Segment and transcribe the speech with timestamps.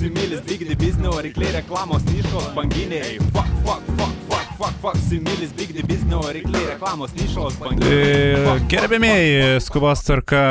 [0.00, 3.18] Similis, bigdi biznio, varikliai, reklamos, nišos, banginiai.
[3.34, 4.96] Fuck, fuck, fuck, fuck, fuck, fuck.
[5.08, 7.98] Similis, bigdi biznio, varikliai, reklamos, nišos, banginiai.
[8.00, 8.64] E, Fuck.
[8.72, 10.44] Gerbėmėjai, skubos tvarka.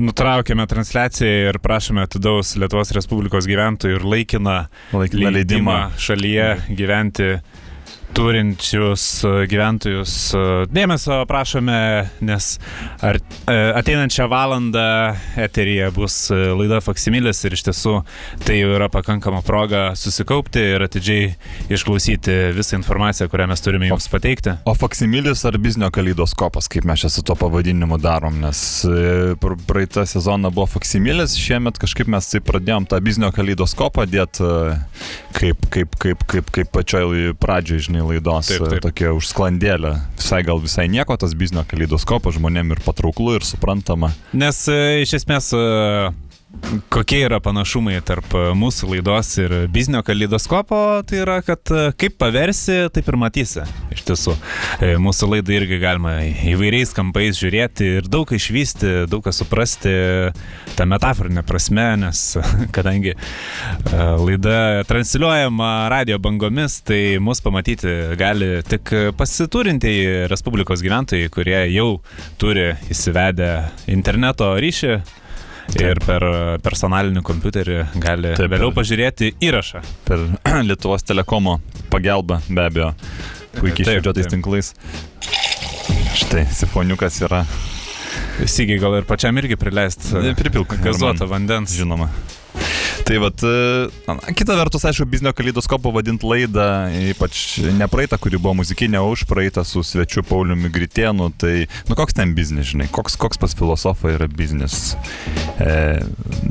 [0.00, 4.56] Nutraukėme transliaciją ir prašome atidaus Lietuvos Respublikos gyventojų ir laikiną
[4.92, 5.76] Laikiną leidimą.
[5.96, 7.30] šalyje gyventi
[8.14, 11.78] turinčius e, gyventojus e, dėmesio prašome,
[12.24, 12.48] nes
[13.04, 14.84] ar, e, ateinančią valandą
[15.40, 17.94] eteryje bus laida Faksimilis ir iš tiesų
[18.46, 21.32] tai jau yra pakankama proga susikaupti ir atidžiai
[21.72, 24.56] išklausyti visą informaciją, kurią mes turime jums pateikti.
[24.68, 28.60] O faksimilis ar biznio kaleidoskopas, kaip mes čia su to pavadinimu darom, nes
[29.42, 34.50] pr- praeitą sezoną buvo faksimilis, šiemet kažkaip mes tai pradėjom tą biznio kaleidoskopą dėti
[35.36, 38.80] kaip, kaip, kaip, kaip, kaip pačioj pradžioj, žinai, laidos, Taip, taip, taip.
[38.80, 38.84] taip.
[38.90, 39.92] tokia užsklandėlė.
[40.18, 44.12] Visai gal visai nieko tas biznio kaleidoskopas žmonėm ir patrauklu, ir suprantama.
[44.36, 45.62] Nes e, iš esmės e,
[46.92, 52.16] kokie yra panašumai tarp e, mūsų laidos ir biznio kaleidoskopo, tai yra, kad e, kaip
[52.20, 53.66] paversi, taip ir matysi.
[53.94, 54.36] Iš tiesų,
[54.82, 56.18] E, mūsų laidą irgi galima
[56.50, 59.92] įvairiais kampais žiūrėti ir daug išvysti, daug ką suprasti
[60.76, 62.22] tą metaforinę prasme, nes
[62.76, 63.14] kadangi
[63.92, 72.02] laida transliuojama radio bangomis, tai mus pamatyti gali tik pasiturintieji Respublikos gyventojai, kurie jau
[72.40, 73.52] turi įsivedę
[73.96, 74.98] interneto ryšį
[75.74, 76.24] ir per
[76.64, 79.82] personalinį kompiuterį gali Taip, vėliau pažiūrėti įrašą.
[80.06, 80.26] Per
[80.68, 81.58] Lietuvos telekomo
[81.92, 82.92] pagalbą, be abejo,
[83.58, 84.72] puikiai išvedžiotais tinklais.
[86.16, 87.42] Štai, sifoniukas yra.
[88.46, 91.74] Sygiai gal ir pačiam irgi prileisti Pripilk gazuotą vandens.
[91.76, 92.10] Žinoma.
[93.06, 96.64] Tai vat, e, kita vertus, aišku, biznio kaleidoskopo vadint laidą,
[97.12, 102.32] ypač nepraeitą, kuri buvo muzikinė, o užpraeitą su svečiu Pauliumi Gritėnu, tai, nu koks ten
[102.34, 104.96] biznis, žinai, koks, koks pas filosofą yra biznis.
[105.62, 105.76] E,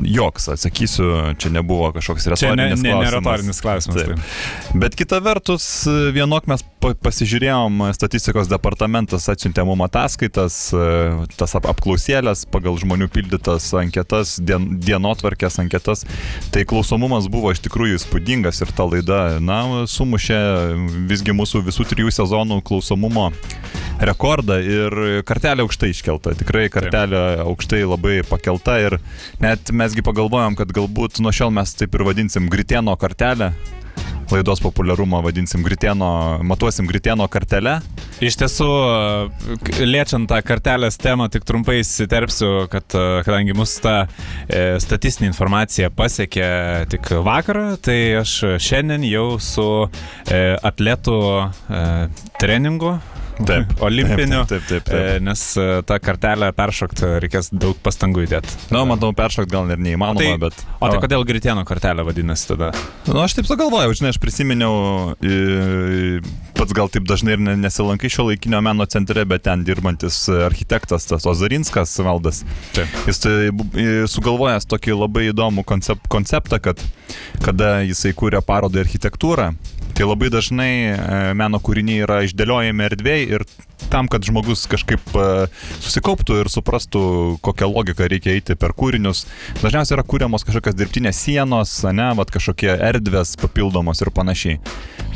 [0.08, 3.18] joks, atsakysiu, čia nebuvo kažkoks ne, retorinis ne, ne klausimas.
[3.18, 4.00] retorinis klausimas.
[4.00, 4.16] Taip.
[4.16, 4.80] taip.
[4.86, 5.68] Bet kita vertus,
[6.16, 10.88] vienok mes pa- pasižiūrėjom, statistikos departamentas atsiuntė mum ataskaitas, e,
[11.36, 16.06] tas ap apklausėlės pagal žmonių pildytas anketas, dien dienotvarkės anketas.
[16.54, 20.38] Tai klausomumas buvo iš tikrųjų įspūdingas ir ta laida, na, sumušė
[21.10, 23.30] visgi mūsų visų trijų sezonų klausomumo
[24.00, 24.96] rekordą ir
[25.28, 26.34] kartelė aukštai iškelta.
[26.40, 28.98] Tikrai kartelė aukštai labai pakelta ir
[29.42, 33.52] net mesgi pagalvojom, kad galbūt nuo šiol mes taip ir vadinsim Gritėno kartelę.
[34.34, 36.08] Laidos populiarumą vadinsim Gritėno,
[36.46, 37.78] matuosim Gritėno kartelę.
[38.24, 38.68] Iš tiesų,
[39.84, 45.90] liečiant tą kartelės temą, tik trumpai įsiterpsiu, kad e, kadangi mūsų ta e, statistinė informacija
[45.94, 46.48] pasiekė
[46.94, 51.84] tik vakar, tai aš šiandien jau su e, atletų e,
[52.40, 52.96] treningu.
[53.44, 54.44] Taip, Olimpiniu.
[54.48, 54.94] Taip, taip, taip.
[54.94, 55.24] E, taip.
[55.26, 58.54] nes e, tą kartelę peršokti reikės daug pastangų įdėti.
[58.70, 60.62] Na, nu, matau, peršokti gal ir neįmanoma, Tai- bet...
[60.80, 62.70] O tai kodėl Gritėno kartelė vadinasi tada?
[63.08, 66.20] Na, aš taip sugalvojau, žinai, aš prisiminiau, i,
[66.56, 71.08] pats gal taip dažnai ir ne- nesilankai šio laikinio meno centre, bet ten dirbantis architektas,
[71.10, 72.42] tas Ozarinskas valdas.
[72.76, 72.92] Taip.
[73.10, 73.36] Jis tai
[74.10, 76.80] sugalvojęs tokį labai įdomų koncept, konceptą, kad
[77.44, 79.52] kada jisai kūrė parodą architektūrą,
[79.96, 80.96] tai labai dažnai e,
[81.40, 83.44] meno kūriniai yra išdėliojami erdvėje ir
[83.90, 85.26] tam, kad žmogus kažkaip e,
[85.84, 87.02] susikauptų ir suprastų,
[87.44, 89.24] kokią logiką reikia eiti per kūrinius,
[89.62, 94.60] dažniausiai yra kūriamos kažkokios dirbtinės sienos, ne, vat kažkokie erdvės papildomos ir panašiai.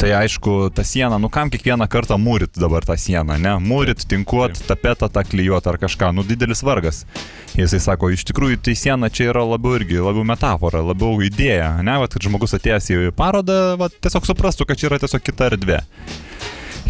[0.00, 3.56] Tai aišku, ta siena, nu kam kiekvieną kartą mūrit dabar tą sieną, ne?
[3.60, 7.02] Mūrit, tinkuot, tapetą tą klyjuot ar kažką, nu didelis vargas.
[7.52, 11.98] Jisai sako, iš tikrųjų tai siena čia yra labiau irgi, labiau metafora, labiau idėja, ne,
[12.00, 15.82] vat, kad žmogus atėjęs į parodą, vat, tiesiog suprastų, kad čia yra tiesiog kita erdvė.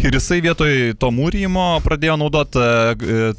[0.01, 2.63] Ir jisai vietoj to mūrymo pradėjo naudoti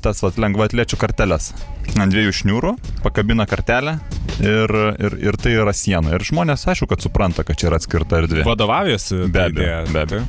[0.05, 1.51] tas vat, lengvatliečių karteles.
[1.99, 3.97] Ant dviejų šniūrų pakabina kartelę
[4.39, 6.15] ir, ir, ir tai yra siena.
[6.15, 8.45] Ir žmonės, aišku, kad supranta, kad čia yra atskirta erdvė.
[8.47, 9.25] Vadovaujasi?
[9.27, 10.23] Be ta abejo, be abejo.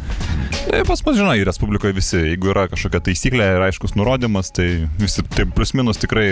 [0.63, 5.25] Tai pas mus, žinai, Respublikoje visi, jeigu yra kažkokia taisyklė ir aiškus nurodymas, tai visi
[5.35, 6.27] taip plius minus tikrai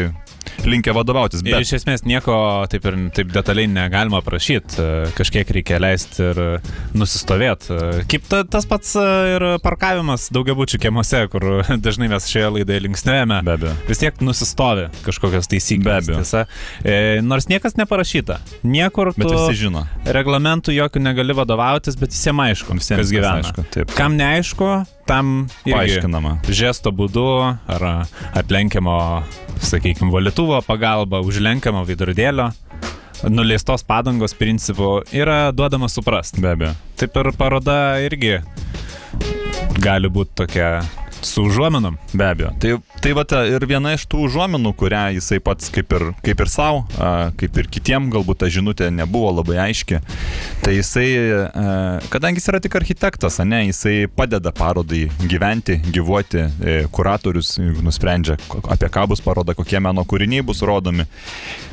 [0.66, 1.44] linkia vadovautis.
[1.44, 2.36] Ir Bet iš esmės nieko
[2.72, 4.88] taip ir taip detaliai negalima prašyti,
[5.18, 6.42] kažkiek reikia leisti ir
[6.98, 7.78] nusistovėti.
[8.12, 9.48] Kaip ta, tas pats e, ir
[9.82, 11.44] parkavimas daugiabučių kiemuose, kur
[11.86, 12.84] dažnai mes šioje laidoje
[13.56, 13.72] abejo.
[13.88, 15.88] Vis tiek nusistovi kažkokios taisyklės.
[15.88, 16.20] Be abejo.
[16.22, 16.44] Tiesa,
[16.86, 18.38] e, nors niekas neparašyta.
[18.62, 19.88] Niekur Bet visi žino.
[20.06, 23.42] reglamentų jokių negali vadovautis, bet visiems aišku, Visiems kas gyvena.
[23.42, 23.96] Aišku, taip.
[23.98, 24.70] Kam neaišku,
[25.10, 26.38] tam Paaiškinama.
[26.46, 27.88] žesto būdu ar
[28.38, 29.24] atlenkiamo,
[29.66, 32.52] sakykime, valytuvo pagalba, užlenkiamo veidrodėlio,
[33.34, 36.42] nuleistos padangos principu yra duodama suprasti.
[36.42, 36.76] Be abejo.
[37.02, 38.38] Taip ir paroda irgi
[39.82, 40.74] gali būti tokia
[41.22, 41.98] Su užuomenom.
[42.14, 42.50] Be abejo.
[42.60, 46.50] Tai, tai va ir viena iš tų užuomenų, kurią jisai pats kaip ir, kaip ir
[46.50, 46.82] savo,
[47.38, 50.00] kaip ir kitiem, galbūt ta žinutė nebuvo labai aiški.
[50.66, 51.06] Tai jisai,
[52.14, 58.40] kadangi jis yra tik architektas, ne, jisai padeda parodai gyventi, gyvuoti, e, kuratorius nusprendžia,
[58.74, 61.06] apie ką bus paroda, kokie meno kūriniai bus rodomi.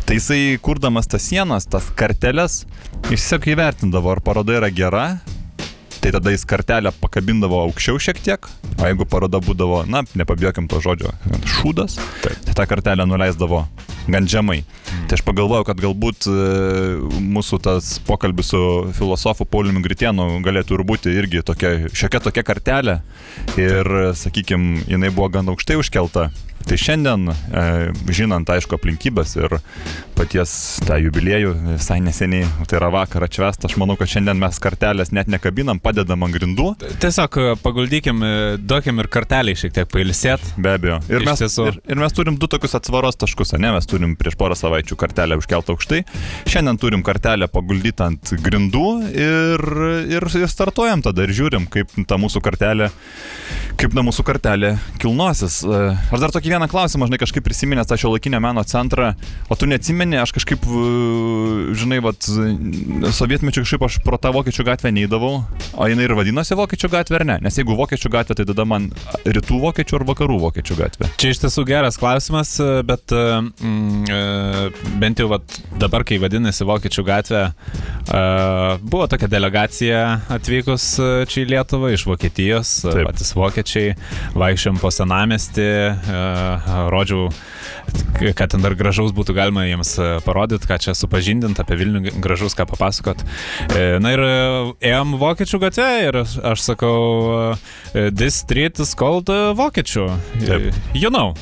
[0.05, 2.63] Tai jisai, kurdamas tas sienas, tas karteles,
[3.09, 5.07] jis tiesiog įvertindavo, ar paroda yra gera,
[6.03, 8.49] tai tada jis kartelę pakabindavo aukščiau šiek tiek,
[8.79, 11.13] o jeigu paroda būdavo, na, nepabėgim to žodžio,
[11.59, 12.39] šūdas, Taip.
[12.47, 13.65] tai tą kartelę nuleisdavo
[14.09, 14.63] gan žemai.
[14.63, 15.07] Mm.
[15.09, 16.37] Tai aš pagalvojau, kad galbūt e,
[17.21, 18.61] mūsų tas pokalbis su
[18.97, 22.99] filosofu Pauliumi Gritienu galėtų ir būti irgi tokia, šiokia tokia kartelė
[23.61, 26.31] ir, sakykime, jinai buvo gan aukštai užkelta
[26.69, 27.63] Tai šiandien, e,
[28.13, 29.55] žinant, aišku, aplinkybės ir
[30.19, 30.51] paties
[30.85, 35.31] tą jubiliejų visai neseniai, tai yra vakar atšvest, aš manau, kad šiandien mes kartelės net
[35.33, 36.67] nekabinam, padedam ant grindų.
[37.01, 40.45] Tiesiog e, paguldykim, e, duokim ir kartelį šiek tiek pailsėt.
[40.61, 40.99] Be abejo.
[41.09, 41.71] Ir mes, tiesų...
[41.71, 43.73] ir, ir mes turim du tokius atsvaros taškus, ne?
[43.79, 46.03] Mes turim prieš porą savaičių kartelę užkeltą aukštai,
[46.53, 49.67] šiandien turim kartelę paguldytą ant grindų ir,
[50.19, 52.93] ir, ir startuojam tada ir žiūrim, kaip ta mūsų kartelė,
[53.81, 55.63] kaip ta mūsų kartelė kilnosis.
[55.65, 59.13] Aš dar tokį vieną vieną klausimą, žinai, kažkaip prisiminęs tą šio laikinio meno centrą,
[59.49, 60.65] o tu neatsimeni, aš kažkaip,
[61.79, 62.27] žinai, vat,
[63.15, 65.45] sovietmečiu kažkaip aš pro tą vokiečių gatvę neįdavau,
[65.79, 67.37] o jinai ir vadinosi vokiečių gatvė ar ne?
[67.47, 68.91] Nes jeigu vokiečių gatvė, tai tada man
[69.27, 71.11] rytų vokiečių ar vakarų vokiečių gatvė.
[71.21, 72.57] Čia iš tiesų geras klausimas,
[72.89, 78.25] bet mm, e, bent jau vat, dabar, kai vadinasi vokiečių gatvė, e,
[78.83, 80.03] buvo tokia delegacija
[80.39, 83.05] atvykus e, čia į Lietuvą iš Vokietijos, Taip.
[83.07, 83.95] patys vokiečiai,
[84.39, 85.69] vaikščiam po senamestį,
[86.93, 87.29] rodžiau,
[88.37, 92.57] kad ten dar gražaus būtų galima jiems e, parodyti, ką čia supažindint apie Vilnių, gražus
[92.59, 93.23] ką papasakot.
[93.73, 94.33] E, na ir e,
[94.91, 96.97] ėjom vokiečių gatvę ir aš sakau,
[97.93, 100.11] this street is called vokiečių.
[100.45, 100.83] Taip.
[100.95, 101.35] You know.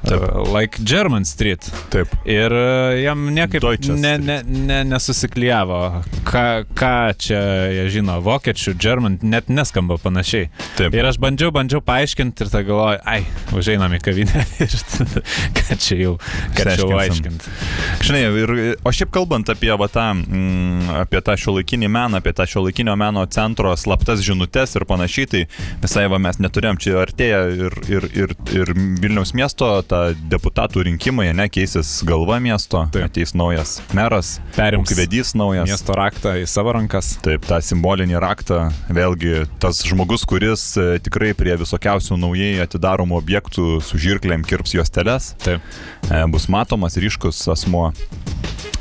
[0.00, 0.22] Taip.
[0.22, 1.66] Uh, like German Street.
[1.92, 2.08] Taip.
[2.24, 3.64] Ir uh, jam niekaip
[4.00, 5.80] ne, ne, ne, nesusiklyjavo,
[6.24, 6.44] ką,
[6.76, 7.40] ką čia
[7.74, 10.48] jie žino, vokiečių, German, net neskamba panašiai.
[10.78, 10.96] Taip.
[10.96, 13.20] Ir aš bandžiau, bandžiau paaiškinti ir tą galvoju, ai,
[13.56, 14.76] užeinam į kavinę ir
[15.58, 16.14] ką čia jau,
[16.56, 17.54] ką čia jau aiškinti.
[18.08, 22.32] Žinai, ir, o šiaip kalbant apie, va, tą, mm, apie tą šio laikinį meną, apie
[22.36, 25.44] tą šio laikinio meno centro slaptas žinutės ir panašiai, tai
[25.84, 28.74] visai va mes neturėjom, čia artėja ir, ir, ir, ir
[29.04, 30.00] Vilniaus miesto ta
[30.30, 33.08] deputatų rinkimai, ne, keisis galva miesto, Taip.
[33.08, 35.68] ateis naujas meras, perims vedys naujas.
[35.70, 37.12] Miesto raktą į savo rankas.
[37.24, 43.66] Taip, tą simbolinį raktą, vėlgi tas žmogus, kuris e, tikrai prie visokiausių naujai atidaromų objektų
[43.84, 45.64] su žirklėm kirps juos teles, Taip.
[46.08, 47.90] E, bus matomas ryškus asmo.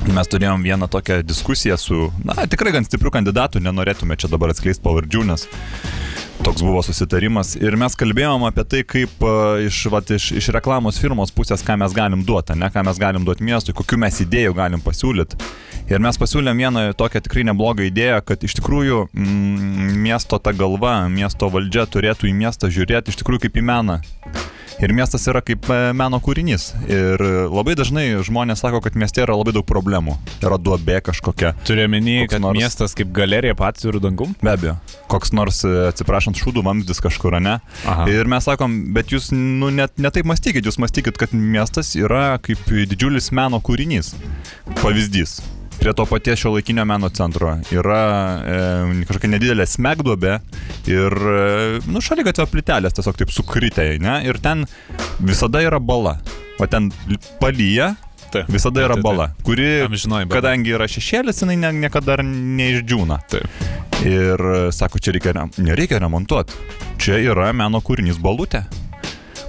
[0.10, 4.86] Mes turėjom vieną tokią diskusiją su, na, tikrai gan stipriu kandidatu, nenorėtume čia dabar atskleisti
[4.86, 5.44] pavardžių, nes
[6.44, 11.00] Toks buvo susitarimas ir mes kalbėjom apie tai, kaip uh, iš, vat, iš, iš reklamos
[11.02, 14.56] firmos pusės, ką mes galim duoti, ne ką mes galim duoti miestui, kokiu mes idėjų
[14.56, 15.40] galim pasiūlyti.
[15.90, 21.08] Ir mes pasiūlėm vieną tokią tikrai neblogą idėją, kad iš tikrųjų mm, miesto ta galva,
[21.10, 23.98] miesto valdžia turėtų į miestą žiūrėti iš tikrųjų kaip į meną.
[24.80, 26.70] Ir miestas yra kaip e, meno kūrinys.
[26.88, 27.20] Ir
[27.50, 30.14] labai dažnai žmonės sako, kad mieste yra labai daug problemų.
[30.46, 31.56] Yra duobė kažkokia.
[31.68, 32.62] Turiu menį, kad nors...
[32.62, 34.38] miestas kaip galerija pats ir dangum?
[34.46, 34.78] Be abejo.
[35.12, 37.58] Koks nors, e, atsiprašant, šūdų vamzdis kažkur, ne?
[37.90, 38.08] Aha.
[38.14, 42.62] Ir mes sakom, bet jūs nu, net netaip mąstykit, jūs mąstykit, kad miestas yra kaip
[42.70, 44.14] didžiulis meno kūrinys.
[44.80, 45.42] Pavyzdys
[45.80, 48.02] prie to paties šio laikinio meno centro yra
[48.44, 48.58] e,
[49.08, 50.34] kažkokia nedidelė smegduobė
[50.92, 54.20] ir, e, nu, šalia gatvė plytelės tiesiog taip sukritę, ne?
[54.28, 54.66] Ir ten
[55.24, 56.18] visada yra bala.
[56.60, 56.92] O ten
[57.40, 57.94] palyja,
[58.30, 63.22] Taip, visada yra bala, kuri, Amžinoj, kadangi yra šešėlis, jinai ne, niekada neišdžiūna.
[63.32, 63.64] Taip.
[64.06, 66.60] Ir e, sako, čia reikia, nereikia remontuoti.
[67.00, 68.66] Čia yra meno kūrinys balutė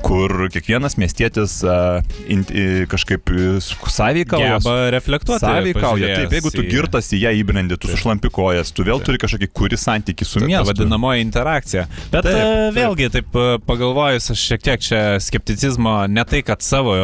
[0.05, 4.59] kur kiekvienas miestietis uh, in, uh, kažkaip sąveikauja.
[4.59, 5.45] Geba reflektuoti.
[5.45, 6.13] Sąveikauja.
[6.23, 9.11] Taip, jeigu tu girtas į ją įbrendi, tu sušlampi kojas, tu vėl taip.
[9.11, 10.71] turi kažkokį kuri santyki su miestu.
[10.73, 11.87] Vadinamoji interakcija.
[12.13, 12.79] Bet taip, taip.
[12.79, 16.97] vėlgi, taip pagalvojus, aš šiek tiek čia skepticizmo, ne tai, kad savo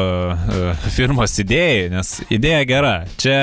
[0.96, 2.96] firmos idėjai, nes idėja gera.
[3.20, 3.38] Čia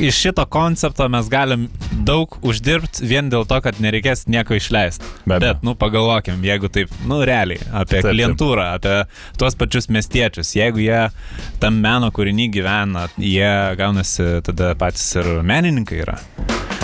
[0.00, 1.68] iš šito koncepto mes galim
[2.06, 5.06] daug uždirbti vien dėl to, kad nereikės nieko išleisti.
[5.26, 9.06] Be Bet, nu, pagalvokim, jeigu taip, nu, realiai, apie taip, klientūrą, taip.
[9.06, 11.04] apie tuos pačius miestiečius, jeigu jie
[11.62, 16.18] tam meno kūrinį gyvena, jie gaunasi tada patys ir menininkai yra.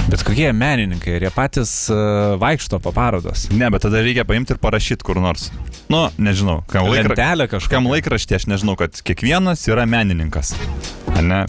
[0.09, 3.45] Bet kokie menininkai, ir jie patys uh, vaikšto po parodos.
[3.53, 5.51] Ne, bet tada reikia paimti ir parašyti kur nors.
[5.93, 7.61] Nu, nežinau, kam, laikra...
[7.69, 10.55] kam laikraštė, aš nežinau, kad kiekvienas yra menininkas.
[11.21, 11.45] Ne?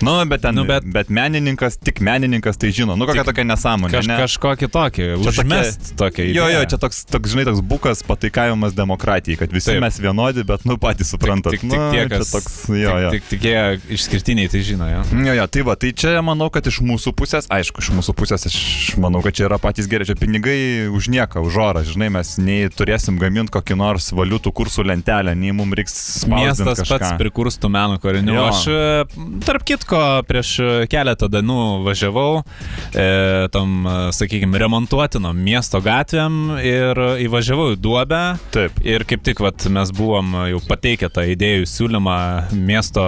[0.00, 1.08] Nu, bet ten, Nu, bet- bet...
[1.12, 2.96] menininkas, tik menininkas tai žino.
[2.96, 3.92] Nu, kokia Tik tokia nesąmonė.
[3.92, 4.16] Kaž, ne?
[4.22, 9.52] kažkokį tokį, užmest tokią Jo, jo, čia toks, toks, žinai, toks bukas pataikavimas demokratijai, kad
[9.52, 9.80] visi Taip.
[9.84, 11.52] Mes vienodi, bet, nu, patys suprantat.
[11.52, 13.10] Tik, tik, tik tie, kas toks, jo, jo.
[13.14, 13.56] Tik, tik tie
[13.96, 15.02] išskirtiniai tai žino, jo.
[15.26, 18.48] Jo, jo, tai va, tai čia manau, kad iš mūsų pusės, aišku, iš mūsų pusės
[18.48, 18.58] aš
[19.00, 22.68] manau, kad čia yra patys geri, čia pinigai už nieką, už orą, žinai, mes nei
[22.72, 25.96] turėsim gaminti kokį nors valiutų kursų lentelę, nei mums reiks
[26.30, 26.88] Miestas kažką.
[26.96, 28.36] pats prikurstų meno kūrinių.
[28.48, 30.52] Aš, e, tarp kitko, prieš
[30.90, 33.06] keletą dienų važiavau e,
[33.54, 33.86] tam,
[34.16, 38.22] sakykime, remontuotinom miesto gatvėm ir įvažiavau į duobę.
[38.54, 38.82] Taip.
[38.86, 42.18] Ir kaip tik vat, mes buvom jau pateikę tą idėjų siūlymą
[42.54, 43.04] miesto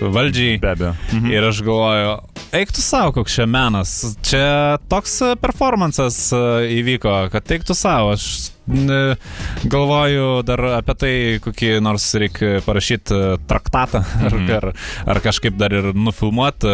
[0.00, 0.58] valdžiai.
[0.62, 0.94] Be abejo.
[1.12, 1.30] Mhm.
[1.34, 2.16] Ir aš galvoju,
[2.56, 3.96] eik tu savo, koks čia menas.
[4.26, 6.42] Čia toks e, performances e,
[6.80, 8.14] įvyko, kad eik tu savo.
[8.16, 11.12] Aš galvoju dar apie tai,
[11.44, 13.18] kokį nors reikia parašyti
[13.48, 14.50] traktatą ar, Mhm.
[14.56, 14.66] ar,
[15.14, 16.68] ar kažkaip dar ir nufilmuoti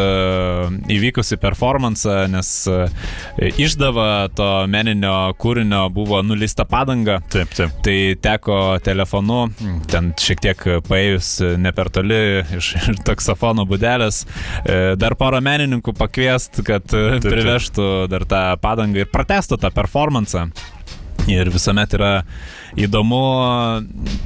[0.93, 2.79] įvykusi performance, nes e,
[3.63, 7.21] išdava to meninio kūrinio buvo nuleista padanga.
[7.33, 7.77] Taip, taip.
[7.85, 9.45] Tai teko telefonu,
[9.93, 11.31] ten šiek tiek paėjus
[11.63, 12.21] ne per toli
[12.59, 14.25] iš, iš taksofono būdelės,
[14.67, 17.29] e, dar porą menininkų pakviest, kad e, taip.
[17.31, 20.49] privežtų dar tą padangą ir pratestų tą performansą.
[21.31, 22.13] Ir visuomet yra
[22.79, 23.23] įdomu,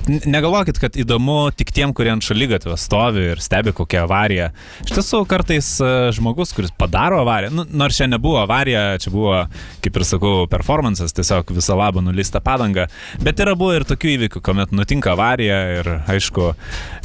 [0.06, 4.50] negalvokit, kad įdomu tik tiem, kurie ant šalygatvio stovi ir stebi kokią avariją.
[4.86, 9.42] Iš tiesų, kartais e, žmogus, kuris padaro avariją, nu, nors čia nebuvo avarija, čia buvo,
[9.84, 12.86] kaip ir sakau, performances, tiesiog visą labą nuleista padanga,
[13.22, 16.52] bet yra buvo ir tokių įvykių, kuomet nutinka avarija ir, aišku,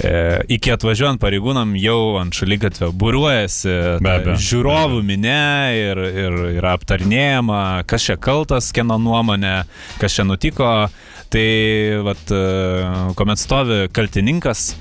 [0.03, 0.13] e,
[0.57, 5.41] iki atvažiuojant pareigūnam jau ant šalygatvio būriuojasi ta žiūrovų minė
[5.77, 9.61] ir, ir yra aptarnėjama, kas čia kaltas, kieno nuomonė,
[10.01, 10.71] kas čia nutiko.
[11.31, 12.39] Tai, vat, e,
[13.15, 14.73] kuomet stovi kaltininkas,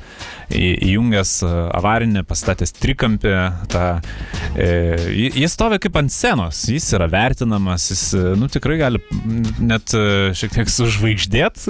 [0.50, 3.34] įjungęs e, avarinį, pastatęs trikampį,
[3.72, 3.84] tą,
[4.56, 4.68] e,
[5.14, 9.02] ji- jis stovi kaip ant scenos, jis yra vertinamas, jis, e, nu, tikrai gali
[9.60, 10.02] net e,
[10.36, 11.60] šiek tiek sužvaigždėt,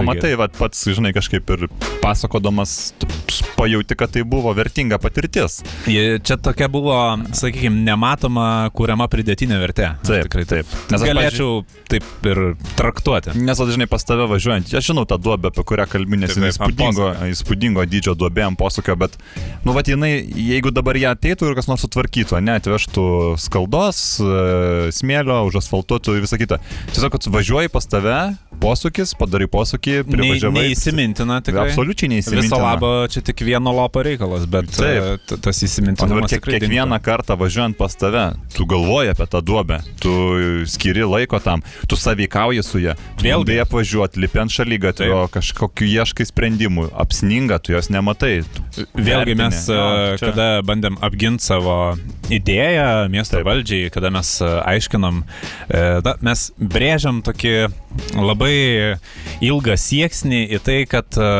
[0.00, 0.08] sakyti.
[0.08, 1.66] matai, va, pats, žinai, kažkaip ir
[2.00, 2.94] pasakodamas,
[3.58, 5.60] pajauti, kad tai buvo vertinga patirtis.
[5.86, 6.96] Čia tokia buvo,
[7.36, 9.90] sakykime, nematoma kūriama pridėtinė vertė.
[10.06, 10.66] Taip, tikrai taip.
[10.90, 12.40] Nes galėčiau taip ir
[12.78, 13.34] traktuoti.
[13.36, 17.84] Nes, va, žinai, pas tave važiuojant, aš žinau tą duobę, apie kurią kalbinės, įspūdingo, įspūdingo
[17.90, 19.16] dydžio duobė ant posūkio, bet,
[19.64, 23.06] nu, va, jinai, jeigu dabar ją ateitų ir kas nors sutvarkytų, ne, atvežtų
[23.40, 26.60] skaldos, e, smėlio, užasfaltuotų ir visą kitą.
[26.94, 28.16] Tiesiog, kad važiuoji pas tave,
[28.60, 30.66] posūkis, padarai posūkį, privažiavai.
[30.68, 31.70] neįsimintina tikrai.
[31.70, 32.44] Absoliučiai neįsimintina.
[32.44, 34.84] Viso labo čia tik vieno lopo reikalas, bet Taip.
[34.84, 39.80] e, t- tas įsimintinumas kiek, kiekvieną kartą važiuojant pas tave, tu galvoji apie tą duobę,
[40.04, 40.12] tu
[40.68, 43.56] skiri laiko tam, tu saveikauji su ją, Vėlgi.
[43.64, 48.19] apvažiuoti, lipi ant šalygatvio, kažkokiu ieškai sprendimų, apsninga, tu jos nematai.
[48.20, 51.96] Tu Vėlgi mes, Jo, e, čia- kada bandėm apginti savo
[52.30, 53.46] idėją miesto Taip.
[53.48, 55.22] valdžiai, kada mes e, aiškinam,
[55.68, 57.54] e, da, mes brėžiam tokį
[58.20, 58.54] labai
[59.42, 61.30] ilgą sieksnį į tai, kad e,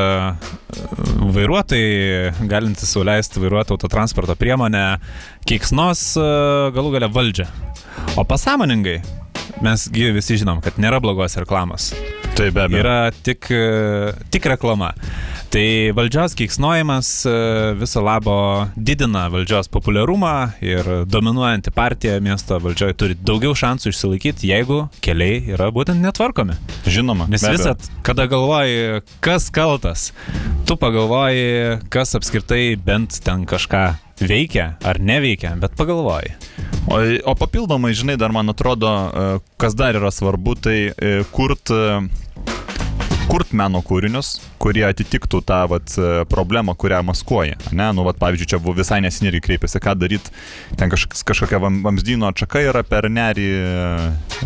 [1.36, 4.84] vairuotojai, galintys suleisti vairuoti autotransporto priemonę,
[5.48, 6.26] keiksnos e,
[6.76, 7.46] galų gale valdžią.
[8.18, 9.00] O pasąmoningai
[9.64, 11.90] mesgi visi žinom, kad nėra blogos reklamos.
[12.38, 12.80] Taip, be abejo.
[12.82, 14.92] Yra tik, e, tik reklama.
[15.50, 17.30] Tai valdžios keiksnojimas e,
[17.74, 18.34] viso labo
[18.76, 25.72] didina valdžios populiarumą ir dominuojanti partija miesto valdžioje turi daugiau šansų išsilaikyti, jeigu keliai yra
[25.74, 26.54] būtent netvarkomi.
[26.86, 27.26] Žinoma.
[27.34, 30.12] Nes visat, kada galvoji, kas kaltas,
[30.70, 33.82] tu pagalvoji, kas apskritai bent ten kažką
[34.22, 36.30] veikia ar neveikia, bet pagalvoji.
[36.86, 39.28] O, o papildomai, žinai, dar man atrodo, e,
[39.58, 41.74] kas dar yra svarbu, tai e, kurt,
[43.30, 47.56] kurt meno kūrinius, kurie atitiktų tą vat, e, problemą, kurią maskuoja.
[47.72, 50.32] Ne, nu, vat, pavyzdžiui, čia buvo visai nesiniai kreipėsi, ką daryti,
[50.78, 53.48] ten kažkoks, kažkokia vam- vamzdyno atšaka yra per nerį,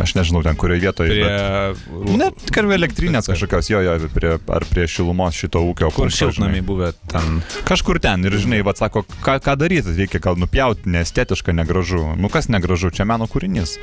[0.05, 1.15] aš nežinau, ten kurioje vietoje.
[1.15, 1.25] Prie...
[1.27, 2.15] Bet...
[2.21, 5.91] Net karvė elektrinės kažkokios, jo, jo, prie, ar prie šilumos šito ūkio.
[5.95, 7.41] Kur šiltnamiai buvę ten.
[7.69, 12.03] Kažkur ten ir žinai, va sako, ką, ką daryti, reikia gal nupjauti, neestetiška, negražu.
[12.21, 13.77] Nu kas negražu, čia meno kūrinys.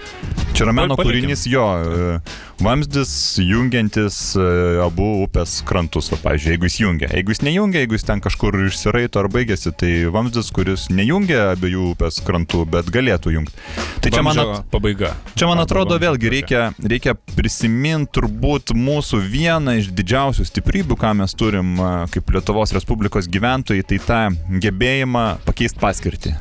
[0.56, 1.26] Čia yra meno Palikim.
[1.26, 2.20] kūrinys, jo, e,
[2.62, 4.48] vamzdis jungiantis e,
[4.86, 7.10] abu upės krantus, pavyzdžiui, jeigu jis jungia.
[7.12, 11.92] Jeigu jis nejungia, jeigu jis ten kažkur išsiraito ar baigėsi, tai vamzdis, kuris nejungia abiejų
[11.96, 13.56] upės krantų, bet galėtų jungti.
[14.02, 15.14] Tai čia man, at, pabaiga.
[15.38, 21.36] čia man atrodo vėlgi reikia, reikia prisiminti turbūt mūsų vieną iš didžiausių stiprybių, ką mes
[21.38, 21.78] turim
[22.12, 24.22] kaip Lietuvos Respublikos gyventojai, tai tą
[24.64, 26.36] gebėjimą pakeisti paskirtį.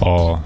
[0.00, 0.40] O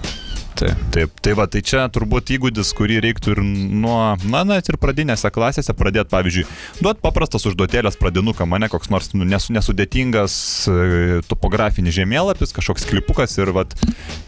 [0.54, 0.78] Taip.
[0.94, 5.30] Taip, tai va, tai čia turbūt įgūdis, kurį reiktų ir nuo, na, net ir pradinėse
[5.34, 6.44] klasėse pradėti, pavyzdžiui,
[6.78, 10.36] duot paprastas užduotėlės pradinuką, mane koks nors nu, nesu, nesudėtingas
[10.70, 13.66] e, topografinis žemėlapis, kažkoks klipukas ir va,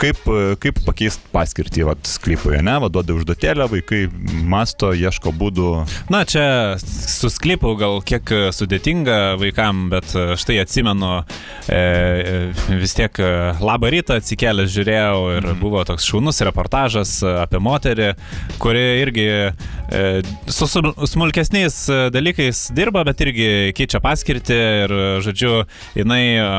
[0.02, 4.04] kaip, e, kaip pakeisti paskirtį, va, sklypoje, ne, va, duoda užduotėlę, vaikai
[4.46, 5.70] masto, ieško būdų.
[6.10, 6.46] Na, čia
[6.82, 11.22] su sklypu gal kiek sudėtinga vaikam, bet e, štai atsimenu,
[11.70, 15.60] e, e, vis tiek e, labą rytą atsikėlęs žiūrėjau ir Mhm.
[15.62, 17.10] buvo toks šaunus reportažas
[17.44, 18.06] apie moterį,
[18.62, 19.26] kuri irgi
[20.46, 25.52] su su- smulkesniais e, dalykais dirba, bet irgi keičia paskirtį ir, e, žodžiu,
[25.96, 26.50] jinai, e,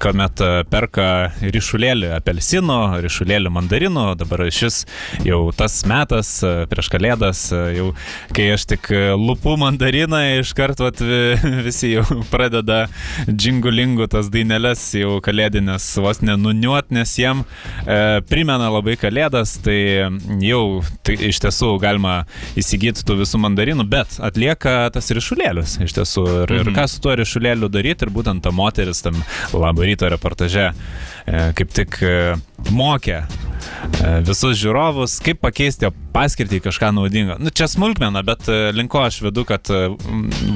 [0.00, 1.08] kuomet e, perka
[1.42, 4.84] ryšulėlį apelsino, ryšulėlį mandarinų, dabar šis
[5.26, 7.90] jau tas metas e, prieš kalėdas, e, jau
[8.36, 10.88] kai aš tik e, lupu mandariną, iš karto
[11.66, 12.86] visi jau pradeda
[13.28, 17.44] džingulingų tas dainelės jau kalėdinės vos nenuniuot, nes jiem
[17.84, 19.78] e, primena labai kalėdas, tai
[20.46, 20.62] jau
[21.06, 22.22] tai iš tiesų galima
[22.58, 26.26] įsigyti tų visų mandarinų, bet atlieka tas ryšulėlius iš tiesų.
[26.44, 26.62] Ir, mhm.
[26.62, 29.18] ir ką su tuo ryšulėliu daryti, ir būtent ta moteris tam
[29.54, 30.74] labą ryto reportaže e,
[31.56, 32.36] kaip tik e,
[32.74, 33.26] mokė e,
[34.26, 37.38] visus žiūrovus, kaip pakeisti paskirtį į kažką naudingo.
[37.42, 39.68] Nu, čia smulkmena, bet linko aš vedu, kad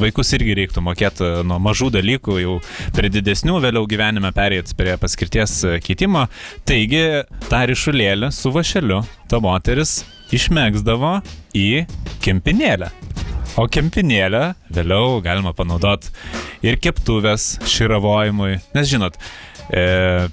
[0.00, 2.60] vaikus irgi reiktų mokėti nuo mažų dalykų, jau
[2.96, 6.28] prie didesnių, vėliau gyvenime perėti prie paskirties keitimo.
[6.68, 7.04] Taigi,
[7.50, 10.00] tą ryšulėlį su vašeliu ta moteris
[10.34, 11.18] išmėgsdavo
[11.56, 11.84] į
[12.24, 12.90] kempinėlę.
[13.58, 16.12] O kempinėlę vėliau galima panaudoti
[16.66, 18.60] ir keptuvės širavojimui.
[18.76, 19.16] Nes žinot,
[19.74, 20.28] e,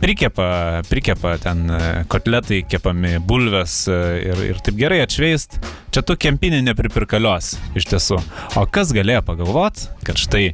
[0.00, 0.48] prikepa,
[0.88, 3.98] prikepa ten e, kotletai kepami, bulves e,
[4.30, 5.60] ir, ir taip gerai atšveist.
[5.94, 8.20] Čia tu kempinį nepripirkalios iš tiesų.
[8.56, 10.48] O kas galėjo pagalvot, kad štai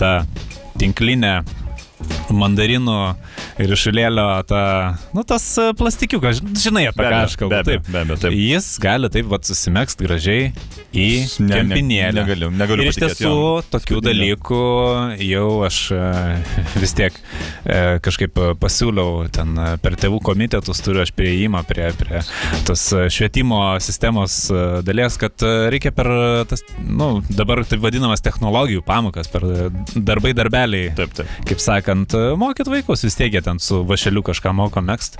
[0.00, 0.12] ta
[0.78, 1.40] tinklinė
[2.34, 2.96] mandarinų
[3.62, 4.60] ir išulėlio ta,
[5.16, 7.54] nu tas e, plastikiukas, žinai apie ką aš kalbu.
[7.56, 7.88] be Taip.
[7.90, 8.36] be abejo, taip.
[8.38, 10.44] Jis gali taip pat susimėgsti gražiai
[10.94, 11.08] į
[11.42, 12.22] Ne, ne, kempinėlę.
[12.22, 13.32] negaliu- negaliu Ir iš tiesų
[13.72, 14.60] tokių dalykų
[15.26, 16.02] jau aš e,
[16.82, 17.18] vis tiek
[17.64, 22.22] e, kažkaip pasiūliau ten per tėvų komitetus, turiu aš prieimą prie, prie
[22.68, 24.38] tos švietimo sistemos
[24.86, 25.34] dalies, kad
[25.72, 26.08] reikia per
[26.50, 29.44] tas, nu, dabar taip vadinamas technologijų pamokas, per
[29.96, 31.30] darbai darbeliai Taip, taip.
[31.48, 35.18] kaip sakant, mokyt vaikus, vis tiek jie ten su vašeliu kažką moko mėgst,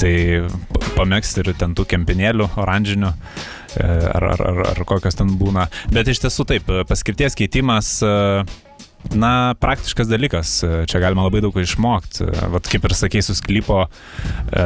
[0.00, 0.44] tai
[0.96, 3.12] pamėgst ir ten tų kempinėlių oranžinių.
[3.72, 5.64] e, Ar, ar, ar, ar kokios ten būna.
[5.88, 8.44] Bet iš tiesų taip, paskirties keitimas, e,
[9.10, 10.52] na, praktiškas dalykas.
[10.88, 12.26] Čia galima labai daug ko išmokti.
[12.52, 14.64] Vat kaip ir sakei, su sklypo e,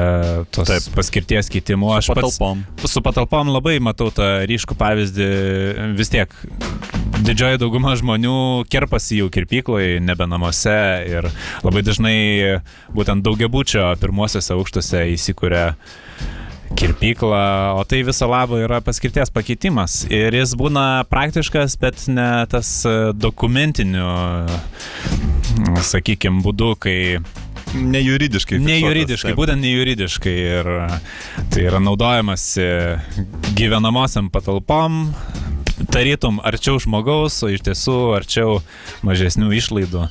[0.54, 0.90] tos Taip.
[0.96, 1.90] paskirties keitimu.
[1.96, 2.64] Aš pats, Patalpom.
[2.84, 5.30] su patalpom labai matau tą ryškų pavyzdį.
[5.98, 6.34] Vis tiek
[7.26, 10.76] didžioji dauguma žmonių kerpasi jau kirpykloje, nebe namuose
[11.08, 11.30] ir
[11.64, 12.18] labai dažnai
[12.94, 15.64] būtent daugiabučio pirmuosiuose aukštuose įsikūrė
[16.76, 20.04] kirpykla, o tai viso labo yra paskirties pakeitimas.
[20.10, 24.06] Ir jis būna praktiškas, bet ne tas e, dokumentiniu,
[25.86, 26.98] sakykime, būdu, kai
[27.76, 28.60] Nejuridiškai.
[28.62, 30.32] Nejuridiškai, būtent nejuridiškai.
[30.32, 30.68] Ir
[31.52, 32.44] tai yra naudojamas
[33.58, 35.10] gyvenamosiam patalpom,
[35.92, 38.60] tarytum arčiau žmogaus, o iš tiesų arčiau
[39.06, 40.06] mažesnių išlaidų.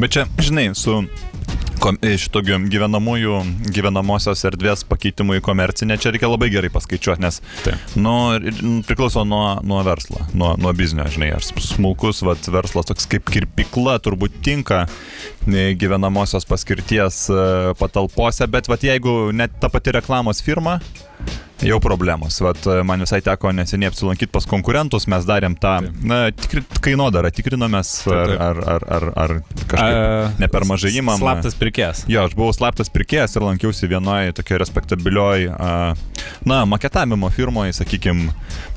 [0.00, 1.02] Bet čia, žinai, su
[2.20, 3.38] šito gy- gyvenamųjų,
[3.74, 7.96] gyvenamosios erdvės pakeitimų į komercinę, čia reikia labai gerai paskaičiuoti, nes Taip.
[8.00, 13.08] nu, nu, priklauso nuo, nuo verslo, nuo, nuo biznio, žinai, ar smulkus vat, verslas toks
[13.10, 17.40] kaip kirpikla turbūt tinka e, gyvenamosios paskirties e,
[17.80, 20.78] patalpose, bet vat, jeigu net ta pati reklamos firma,
[21.64, 22.36] Jau problemos.
[22.44, 27.30] Vat, e, man visai teko neseniai apsilankyti pas konkurentus, mes darėm tą na, tikri, kainodarą,
[27.34, 29.34] tikrinomės, ar, ar, ar, ar, ar
[29.70, 31.20] kažkaip ne per mažai įmama.
[31.22, 32.04] Slaptas pirkės.
[32.10, 35.48] Jo, aš buvau slaptas pirkėjas ir lankiausi vienoje tokioje respektabilioj,
[36.44, 38.32] na, maketavimo firmoje, sakykime.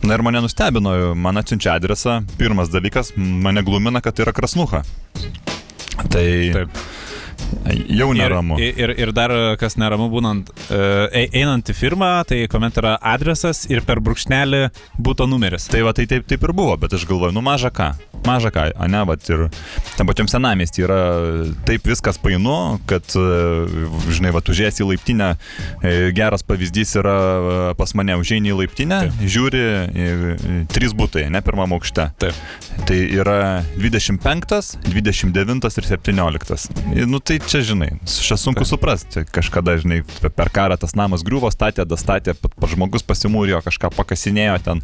[0.08, 2.22] Na ir mane nustebino, man atsiunčia adresą.
[2.40, 4.84] Pirmas dalykas, mane glumina, kad tai yra krasnuha.
[6.08, 6.82] Tai Taip.
[8.00, 8.58] Jau neramu.
[8.62, 13.66] Ir, ir, ir dar kas neramu būnant, e, einant į firmą, tai kuomet yra adresas
[13.72, 14.64] ir per brūkšnelį
[15.04, 15.68] būto numeris.
[15.72, 17.90] Tai va, tai taip, taip ir buvo, bet aš galvoju, nu maža ką,
[18.28, 19.48] maža ką, o ne, va, ir
[19.98, 21.00] tam pačiam senamestį yra
[21.68, 25.34] taip viskas painu, kad, e, žinai, va, užėjęs į laiptinę,
[25.82, 29.26] e, geras pavyzdys yra e, pas mane užėjai į laiptinę, Taip.
[29.36, 32.10] žiūri, e, e, trys būtai, ne pirmam aukšte.
[32.22, 32.38] Taip.
[32.88, 33.38] Tai yra
[33.78, 36.70] 25, 29 ir 17.
[36.96, 38.72] Ir, Nu tai tai čia žinai, čia sunku Taip.
[38.72, 39.24] suprasti.
[39.34, 40.02] Kažkada, žinai,
[40.36, 44.82] per karą tas namas griuvo, statė, dastatė, pats žmogus pasimūrėjo, kažką pakasinėjo ten,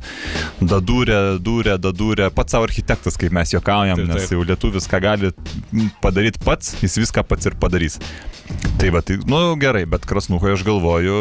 [0.62, 4.36] dadūrė, dūrė, dadūrė, pats savo architektas, kaip mes juokaujam, Taip, nes taip.
[4.36, 5.34] jau lietuvis ką gali
[6.04, 8.00] padaryti pats, jis viską pats ir padarys.
[8.78, 11.20] Tai va, tai, nu gerai, bet krasnukoje aš galvoju,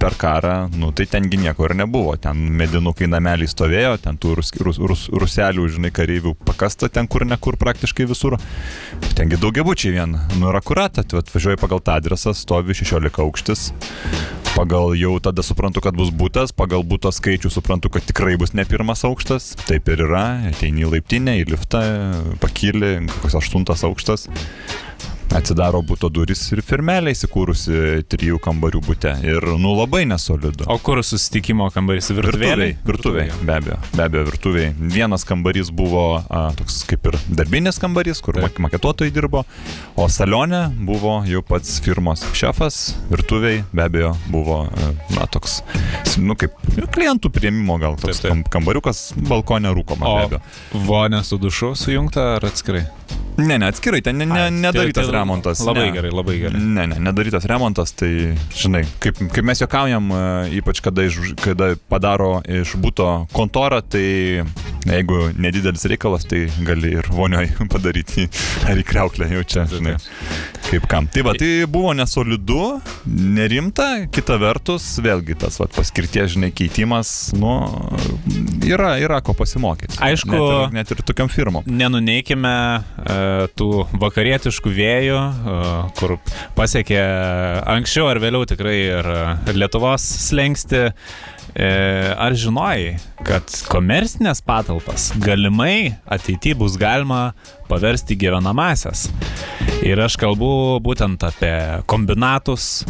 [0.00, 2.12] per karą, nu tai tengi nieko ir nebuvo.
[2.20, 7.24] Ten medinukai nameliai stovėjo, ten tų rus, rus, rus, ruselių, žinai, kareivių pakasta ten kur
[7.24, 8.36] nekur praktiškai visur.
[9.16, 10.18] Tengi daugiabučiai vien.
[10.36, 13.70] Nu ir akurat, tai atvažiuoju pagal tą adresą, stovi 16 aukštis.
[14.52, 18.66] Pagal jau tada suprantu, kad bus būtas, pagal būto skaičių suprantu, kad tikrai bus ne
[18.68, 19.54] pirmas aukštas.
[19.64, 21.80] Taip ir yra, ateini į laiptinę, į liftą,
[22.44, 24.28] pakyli, koks aštuntas aukštas.
[25.36, 29.10] Atsidaro būto duris ir firmelė įsikūrusi trijų kambarių būte.
[29.28, 30.64] Ir nu labai nesolidu.
[30.72, 32.08] O kur susitikimo kambarys?
[32.16, 32.78] Virtuvėliai?
[32.88, 34.70] Virtuviai, be abejo, be abejo, virtuviai.
[34.96, 38.46] Vienas kambarys buvo a, toks kaip ir darbinis kambarys, kur Taip.
[38.48, 39.44] mak maketuotojai dirbo,
[40.00, 42.80] o salone buvo jau pats firmos šefas,
[43.12, 45.60] virtuviai be abejo buvo, a, na, toks,
[46.24, 46.56] nu, kaip
[46.96, 48.32] klientų prieimimo gal toks Taip, taip.
[48.32, 50.16] kam- kambariukas balkonė rūkoma,
[50.72, 52.86] O vonė su dušu sujungta ar atskirai?
[53.38, 55.60] Ne, ne, atskirai, ten ne, ne, nedarytas tai- tai remontas.
[55.62, 55.92] Labai ne.
[55.94, 56.58] gerai, labai gerai.
[56.58, 60.22] Ne, ne, nedarytas remontas, tai, žinai, kaip, kaip mes juokaujam, e,
[60.58, 64.42] ypač kada, iš, kada padaro iš būto kontorą, tai
[64.88, 68.26] jeigu nedidelis reikalas, tai gali ir vonioj padaryti
[68.66, 69.94] ar į kreuklę jau čia, žinai,
[70.66, 71.06] kaip kam.
[71.06, 77.54] Tai va, tai buvo nesolidu, nerimta, kita vertus, vėlgi tas va, paskirties, žinai, keitimas, nu,
[78.66, 79.98] yra, yra ko pasimokyti.
[80.02, 81.62] Aišku- net ir, net ir tokiam firmom.
[81.70, 82.82] Nenuneikime
[83.58, 83.70] tų
[84.02, 85.56] vakarietiškų vėjų, e,
[85.98, 86.16] kur
[86.58, 87.00] pasiekė
[87.76, 89.10] anksčiau ar vėliau tikrai ir,
[89.54, 90.88] Lietuvos slengsti.
[91.58, 91.68] E,
[92.12, 97.32] ar žinojai, kad komercinės patalpas galimai ateityje bus galima
[97.70, 99.06] paversti gyvenamasias?
[99.82, 100.50] Ir aš kalbu
[100.84, 101.54] būtent apie
[101.88, 102.84] kombinatus,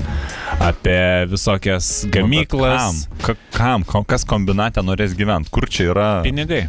[0.58, 0.98] apie
[1.30, 3.06] visokias gamyklas.
[3.06, 3.36] Nu, Kam?
[3.54, 4.04] Ka- kam?
[4.10, 5.52] Kas kombinate norės gyventi?
[5.54, 6.10] Kur čia yra?
[6.26, 6.66] Pinigai.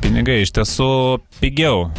[0.00, 0.90] Pinigai iš tiesų
[1.42, 1.90] pigiau.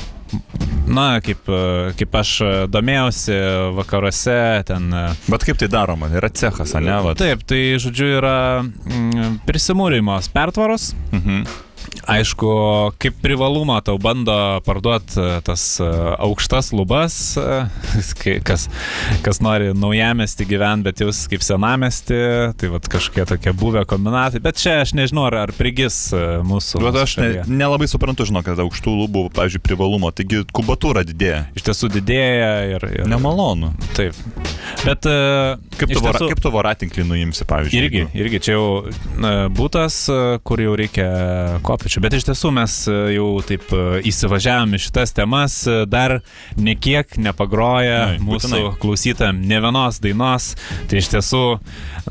[0.87, 3.35] Na, kaip, e, kaip aš e, domėjausi
[3.75, 4.37] vakaruose,
[4.69, 4.87] ten...
[4.95, 6.07] e, Bet kaip tai daroma?
[6.15, 6.95] Yra cechas, ne?
[7.03, 7.19] Vat.
[7.19, 10.93] Taip, tai žodžiu yra mm, prisimūrimos pertvaros.
[11.11, 11.43] Mhm.
[12.08, 12.47] Aišku,
[13.02, 14.34] kaip privalumą tau bando
[14.65, 15.88] parduoti tas e,
[16.23, 18.67] aukštas lubas, e, kas,
[19.26, 22.17] kas nori naujamesti gyventi, bet jūs kaip senamesti,
[22.60, 24.39] tai vad kažkokie tokie buvę kombinatai.
[24.43, 26.82] Bet čia aš nežinau, ar, ar prigis e, mūsų.
[26.86, 30.12] Bet aš ne, nelabai suprantu, žinau, kad aukštų lubų, pavyzdžiui, privalumo.
[30.15, 31.43] Taigi kubatūra didėja.
[31.60, 32.88] Iš tiesų didėja ir...
[33.02, 33.73] ir Nemalonu.
[33.97, 34.15] Taip.
[34.86, 35.08] Bet...
[35.08, 37.84] e, Kaip tu, vora, tiesų- kaip tu voratinklį nuimsi, pavyzdžiui?
[37.84, 41.08] Irgi, jeigu- irgi čia jau būtas, e, kur jau reikia
[41.77, 42.01] kopiečių.
[42.01, 46.19] Bet iš tiesų mes e, jau taip e, įsivažiavome šitas temas, e, dar
[46.57, 48.79] nekiek nepagroja Ai, mūsų būtinai.
[48.81, 50.55] klausytam ne vienos dainos.
[50.89, 51.43] Tai iš tiesų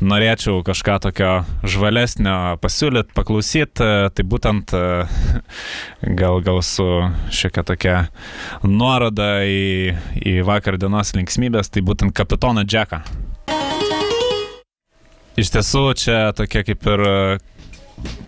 [0.01, 1.31] norėčiau kažką tokio
[1.67, 3.89] žvalesnio pasiūlyti, paklausyti.
[4.17, 4.71] Tai būtent
[6.17, 6.87] gal, gal su
[7.33, 7.97] šiokia tokia
[8.63, 13.03] nuoroda į, į vakar dienos linksmybės, tai būtent kapitoną Džeką.
[15.37, 17.05] Iš tiesų, čia tokia kaip ir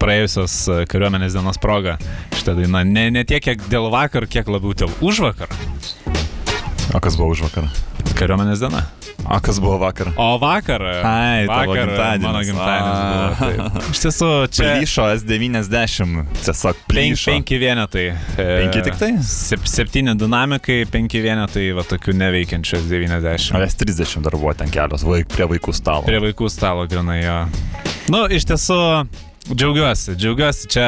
[0.02, 1.98] praėjusios e, kariuomenės dienos proga
[2.38, 2.84] šitą dainą.
[2.88, 5.52] Ne, ne tiek, kiek dėl vakar, kiek labiau dėl už vakar.
[6.96, 7.70] O kas buvo už vakarą?
[8.18, 8.88] Kariuomenės diena.
[9.30, 10.08] O kas buvo vakar?
[10.18, 10.82] O vakar.
[11.06, 12.24] Ai, tavo vakar gimtadienis.
[12.24, 13.28] Mano gimtadienis buvo.
[13.28, 13.36] A.
[13.76, 13.92] taip.
[13.94, 16.24] Iš tiesų, čia Plyšo S90.
[16.48, 17.30] Tiesiog plyšo.
[17.30, 18.06] penki vienetai.
[18.16, 19.12] E, Penki tik tai?
[19.28, 23.62] Sep, septyni dinamikai, penki vienetai, va tokių neveikiančių O 90.
[23.70, 26.08] S30 dar buvo ten kelios vaik, prie vaikų stalo.
[26.10, 27.38] Prie vaikų stalo grinai jo.
[28.10, 28.80] Nu, iš tiesų,
[29.47, 30.67] džiaugiuosi, džiaugiuosi.
[30.69, 30.88] Čia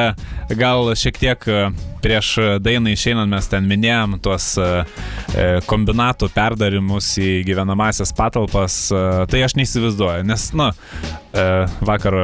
[0.58, 1.64] gal šiek tiek e,
[2.02, 4.68] prieš dainą išeinant mes ten minėjom tuos e,
[5.34, 8.78] e, kombinatų perdarimus į gyvenamasias patalpas.
[8.92, 10.70] e, Tai aš neįsivaizduoju, nes, nu,
[11.32, 11.48] e,
[11.84, 12.18] vakar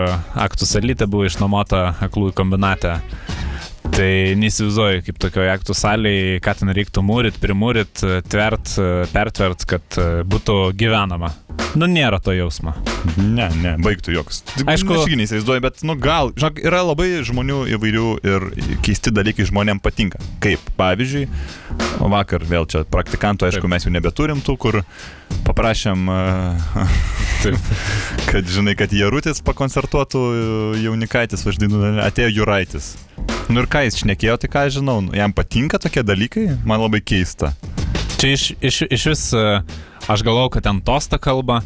[0.49, 2.99] aktų salytė buvo išnuomota aklųjų kombinate.
[3.95, 8.75] Tai neįsivaizduoju, kaip tokioje aktų salėje, ką ten reiktų mūrit, primūrit, tvert,
[9.13, 11.33] pertvert, kad e, būtų gyvenama.
[11.79, 12.73] Nu, nėra to jausmo.
[13.19, 14.41] Ne, ne, baigtų joks.
[14.63, 18.47] Aišku- aš irgi neįsivaizduoju, bet, nu, gal, žinok, yra labai žmonių įvairių ir
[18.87, 20.21] keisti dalykai žmonėm patinka.
[20.45, 21.27] Kaip, pavyzdžiui,
[21.99, 23.73] vakar vėl čia praktikantų, aišku, Taip.
[23.75, 24.81] mes jau nebeturim tų, kur
[25.49, 27.57] paprašėm, e,
[28.31, 30.49] kad, žinai, kad Jarutis pakoncertuotų e,
[30.87, 32.95] jaunikaitis, aš dainu, atėjo Juraitis.
[33.49, 37.01] Nu ir ką jis šnekėjo, tai ką žinau, nu, jam patinka tokie dalykai, man labai
[37.01, 37.55] keista.
[38.21, 39.45] Čia iš, iš, iš vis e,
[40.09, 41.63] aš galvau, kad ten tosta kalba.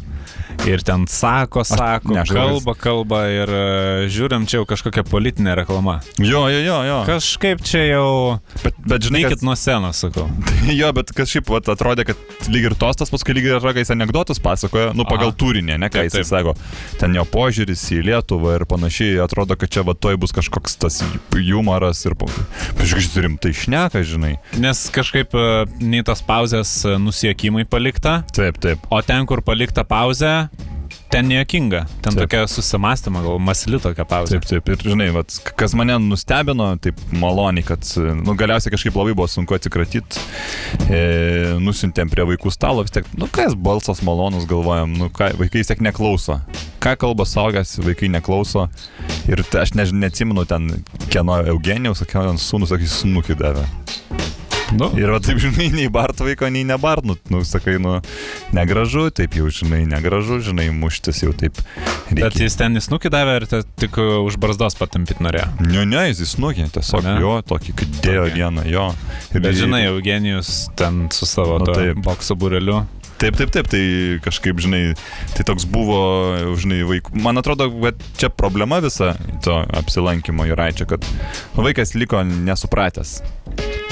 [0.69, 3.63] Ir ten sako, sako, ne, aš kalba, kalba ir e,
[4.13, 5.97] žiūrim, čia jau kažkokia politinė reklama.
[6.21, 6.99] Jo, jo, jo, jo.
[7.09, 8.05] Kažkaip čia jau...
[8.61, 10.27] Bet, bet žinai, kad, nuo senos, sakau.
[10.79, 14.93] jo, bet kažkaip vat, atrodė, kad lyg ir tostas paskui lyg ir ragais anegdotus pasakoja,
[14.95, 15.37] nu pagal Aha.
[15.41, 16.29] turinį, ne ką taip.
[16.29, 16.55] sako.
[17.01, 21.01] Ten jo požiūris į Lietuvą ir panašiai, atrodo, kad čia va toj bus kažkoks tas
[21.33, 22.15] humoras ir...
[22.79, 24.35] Kažkaip rimtai šneka, žinai.
[24.61, 25.45] Nes kažkaip e,
[25.81, 28.85] nei tos pauzės e, nusiekimai palikta, Taip, taip.
[28.89, 30.47] o ten, kur palikta pauzė,
[31.13, 31.83] ten nejuokinga.
[32.01, 32.23] Ten Taip.
[32.23, 34.39] tokia susimastyma, gal masli tokia pauzė.
[34.39, 34.71] Taip, taip.
[34.73, 37.85] Ir žinai, vat, kas mane nustebino, taip maloniai, kad
[38.17, 40.23] nu, galiausiai kažkaip labai buvo sunku atsikratyti.
[40.89, 41.03] E,
[41.61, 45.69] nusintėm prie vaikų stalo, vis tiek, nu kas, balsas malonus, galvojam, nu ką, vaikai vis
[45.69, 46.39] tiek neklauso.
[46.83, 48.65] Ką kalba saugęs, vaikai neklauso.
[49.29, 50.71] Ir aš než, neatsimenu ten,
[51.13, 53.69] kieno Eugenijos, kieno sūnus, sakys, snukį davė.
[54.73, 57.99] Nu, Ir va taip, žinai, nei bart vaiko, nei nebart, nu, nu sakai, nu,
[58.55, 61.59] negražu, taip jau, žinai, negražu, žinai, muštis jau taip.
[62.09, 62.47] bet Reikia.
[62.47, 63.47] jis ten įsnukį davė ir
[63.79, 65.49] tik e, už barzdos patampyti norėjo.
[65.67, 67.21] Ne, ne, jis įsnukė, tiesiog Ane?
[67.23, 68.35] jo, tokį, kad dėjo Tokį.
[68.41, 68.89] vieną, jo.
[69.33, 72.81] Ir Bet žinai, Eugenijus ten su savo Nu, nu, bokso bureliu.
[73.21, 73.79] Taip, taip, taip, tai
[74.25, 74.81] kažkaip, žinai,
[75.37, 75.99] tai toks buvo,
[76.59, 77.13] žinai, vaikų.
[77.23, 79.13] Man atrodo, kad čia problema visa
[79.45, 81.05] to apsilankimo Juraičio, kad
[81.53, 83.21] nu, vaikas liko nesupratęs.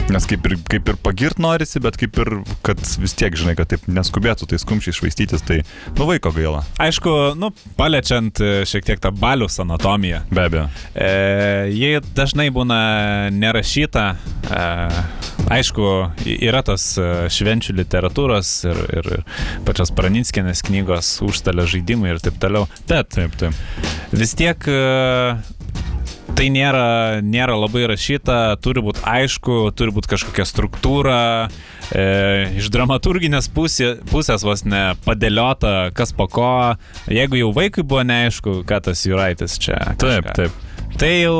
[0.10, 2.32] Nes kaip ir, kaip ir pagirt norisi, bet kaip ir,
[2.66, 5.60] kad vis tiek, žinai, kad taip neskubėtų tai skumščiai švaistytis, tai,
[5.98, 6.64] nu, vaiko gaila.
[6.82, 10.24] Aišku, nu, paliečiant e, šiek tiek tą balius anatomiją.
[10.34, 10.66] Be abejo.
[10.96, 11.12] E,
[11.72, 12.80] ji dažnai būna
[13.36, 14.06] nerašyta.
[14.50, 14.66] E,
[15.52, 15.88] aišku,
[16.34, 19.12] yra tos e, švenčių literatūros ir, ir,
[19.68, 22.68] pačios Praninskienės knygos, užstalio žaidimai ir taip toliau.
[22.90, 23.56] Bet Taip, taip.
[24.16, 24.82] vis tiek e,
[26.38, 31.22] tai nėra, nėra labai rašyta, turi būti aišku, turi būti kažkokia struktūra.
[31.92, 32.06] E,
[32.62, 36.52] iš dramaturginės pusė, pusės vos ne padėliota, kas po ko.
[37.12, 39.80] Jeigu jau vaikui buvo neaišku, ką tas Juraitis čia.
[40.02, 40.38] Taip, kažką.
[40.40, 40.98] taip.
[41.02, 41.38] Tai jau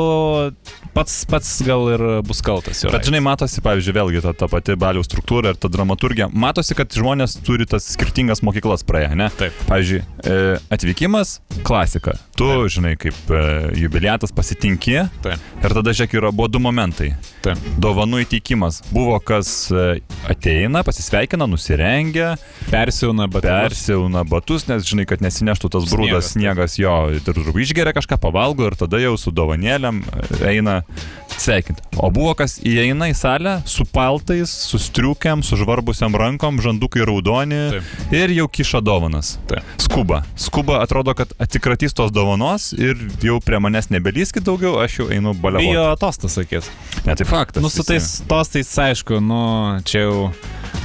[0.94, 2.82] pats, pats gal ir bus kaltas.
[2.82, 3.10] Bet Juraitis.
[3.10, 6.28] žinai, matosi, pavyzdžiui, vėlgi ta, ta pati baliaus struktūra ir ta dramaturgija.
[6.32, 9.28] Matosi, kad žmonės turi tas skirtingas mokyklas praėję, ne?
[9.38, 9.56] Taip.
[9.68, 10.38] Pavyzdžiui, e,
[10.72, 12.16] atvykimas- klasika.
[12.36, 12.72] Tu, Taip.
[12.76, 13.42] žinai, kaip e,
[13.82, 17.12] jubiliatas pasitinki Taip, ir tada, žiūrėk, yra buvo du momentai.
[17.42, 17.58] taip.
[17.82, 18.82] Dovanų įteikimas.
[18.92, 20.00] Buvo kas e,
[20.30, 22.36] ateina, pasisveikina, nusirengia,
[22.70, 27.92] Persiūna, bet persiauna batus, nes žinai, kad nesineštų tas brūdas, Sniegas, sniegas jo, ir išgeria
[27.92, 31.82] kažką, pavalgo ir tada jau su dovanėlėm e, eina sveikinti.
[31.96, 37.60] O buvo kas įeina į salę su paltais, su striukiam, su žvarbusiam rankom, žandukai raudoni
[37.76, 37.90] Taip.
[38.14, 39.36] ir jau kiša dovanas.
[39.50, 39.66] Taip.
[39.82, 40.22] Skuba.
[40.36, 45.34] Skuba atrodo, kad atsikratys tos dovanos ir jau prie manęs nebelyskit daugiau, aš jau einu
[45.34, 45.72] baliavoti.
[45.72, 46.68] Bijo tostas sakyt.
[47.06, 47.62] Ne, tai faktas.
[47.62, 49.42] Nu, su tais tostais, aišku, nu,
[49.88, 50.30] čia jau,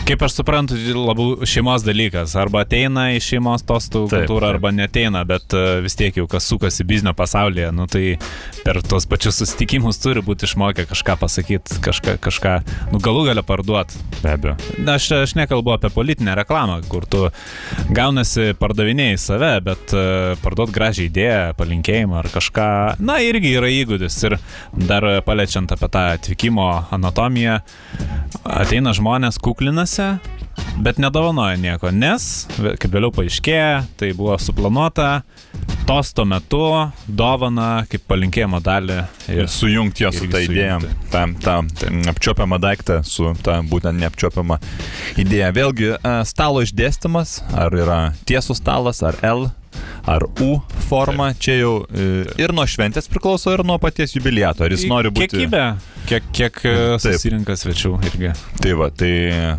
[0.08, 2.36] kaip aš suprantu, labiau šeimos dalykas.
[2.40, 4.32] Arba ateina į šeimos tostų taip.
[4.48, 8.16] arba neteina, bet e, vis tiek jau kas sukasi biznio pasaulyje, nu, tai
[8.64, 12.54] per tuos pačius susitikimus turi būti išmokę kažką pasakyti, kažką, kažką,
[12.94, 14.00] nu, galų galę parduoti.
[14.22, 14.56] Be abejo.
[14.80, 17.28] Na, aš, aš nekalbu apie politinę reklamą, kur tu
[17.94, 22.70] gaunasi pardavinėjai save, bet uh, parduot gražią idėją, palinkėjimą ar kažką,
[23.04, 24.18] na, irgi yra įgūdis.
[24.28, 24.38] Ir
[24.88, 27.60] dar e, paliečiant apie tą atvykimo anatomiją,
[28.44, 29.40] ateina žmonės
[29.78, 30.20] kuklinasi.
[30.78, 35.24] Bet nedovanoja nieko, nes, kaip vėliau paaiškėja, tai buvo suplanuota
[35.88, 36.62] tosto metu
[37.08, 38.98] dovana kaip palinkėjimo dalį.
[39.34, 41.10] Ir sujungti jo su ta idėja, sujungti.
[41.14, 44.60] tą, tą apčiopiamą daiktą su tą būtent neapčiopiamą
[45.18, 45.52] idėją.
[45.58, 49.50] Vėlgi, e, stalo išdėstymas, ar yra tiesų stalas, ar L,
[50.08, 54.64] ar U forma, čia jau e, ir nuo šventės priklauso, ir nuo paties jubiliato.
[54.68, 55.36] Ar jis nori būti...
[55.36, 55.64] Kiekybė,
[56.08, 57.04] kiek, kiek e, Taip.
[57.18, 58.32] susirinka svečių irgi.
[58.64, 59.12] Tai va, tai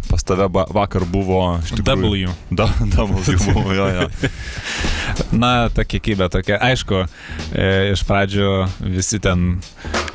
[0.09, 1.43] pas tave vakar buvo...
[1.69, 2.57] tikrųjų- W.
[2.57, 4.09] Da, W buvo, jo, jo.
[5.43, 6.59] Na, ta kiekybė tokia.
[6.71, 7.05] Aišku,
[7.53, 8.51] e, iš pradžių
[8.97, 9.59] visi ten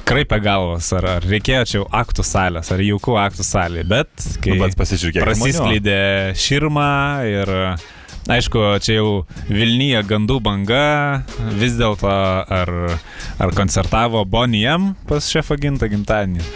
[0.07, 4.09] kraipė galvas, ar, ar reikėjo čia jau aktų salės, ar jaukų aktų salė, bet
[4.43, 5.99] kai Nu, bet pasižiūrėk, prasiskleidė
[6.39, 6.89] širma
[7.29, 7.53] ir
[8.23, 11.23] Aišku, čia jau Vilnyje gandų banga,
[11.59, 12.71] vis dėlto ar,
[13.35, 16.47] ar koncertavo Boniem pas šefą gimtą gimtadienį.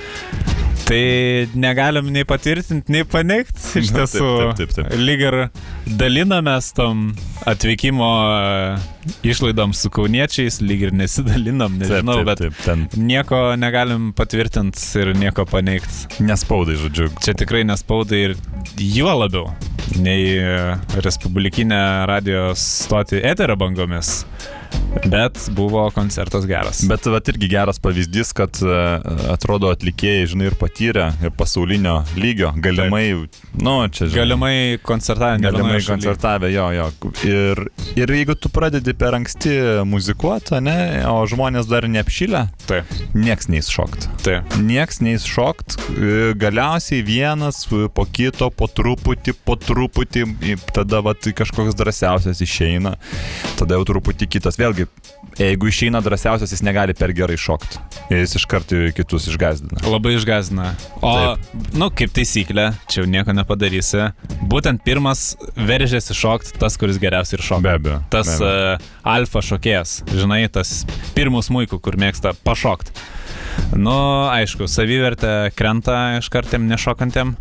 [0.88, 3.82] Tai negalim nei patvirtinti, nei paneigti.
[3.82, 4.94] Iš Na, taip, tiesų, taip, taip, taip.
[5.02, 5.36] lyg ir
[6.00, 7.02] dalinamės tom
[7.48, 14.14] atvykimo e, išlaidom su kauniečiais, lyg ir nesidalinam, nežinau, taip, bet taip, ten nieko negalim
[14.16, 16.22] patvirtinti ir nieko paneigti.
[16.24, 17.10] nespaudai, žodžiu.
[17.20, 18.38] Čia tikrai nespaudai ir
[18.80, 19.52] juo labiau
[20.00, 20.56] nei e,
[21.04, 24.22] Respublikinė radijos stoti eterio bangomis.
[25.06, 26.82] Bet buvo koncertas geras.
[26.90, 28.78] Bet vat irgi geras pavyzdys, kad e,
[29.32, 33.04] atrodo atlikėjai, žinai, ir patyrę, ir pasaulinio lygio, galimai,
[33.62, 34.18] nu, čia žinai.
[34.18, 36.88] Galimai koncertavę, Galimai koncertavę, jo, jo.
[37.28, 37.62] Ir,
[38.00, 39.54] ir jeigu tu pradedi per anksti
[39.88, 40.78] muzikuoti, ne,
[41.12, 44.10] o žmonės dar neapšylę, Taip, nieks neįs šokt.
[44.26, 44.58] taip.
[44.64, 50.26] Nieks neįs šokt, e, galiausiai vienas po kito, po truputį, po truputį,
[50.76, 52.98] tada vat, kažkoks drąsiausias išeina,
[53.62, 54.57] tada jau truputį kitas.
[54.58, 54.88] Vėlgi,
[55.38, 57.78] jeigu išeina drąsiausias, jis negali per gerai šokti.
[58.10, 59.84] Jis iš karto kitus išgazdina.
[59.86, 60.72] Labai išgazina.
[61.06, 61.12] O,
[61.78, 64.08] nu, kaip taisyklė, čia jau nieko nepadarysi.
[64.50, 67.66] Būtent pirmas veržėsi šokti tas, kuris geriausiai ir šoka.
[67.68, 68.00] Be abejo.
[68.14, 68.80] Tas be abejo.
[68.80, 70.80] uh, alfa šokėjas, žinai, tas
[71.18, 72.96] pirmus muikų, kur mėgsta pašokti.
[73.78, 73.98] Nu,
[74.32, 77.36] aišku, savivertė krenta iš kartėm nešokantėm.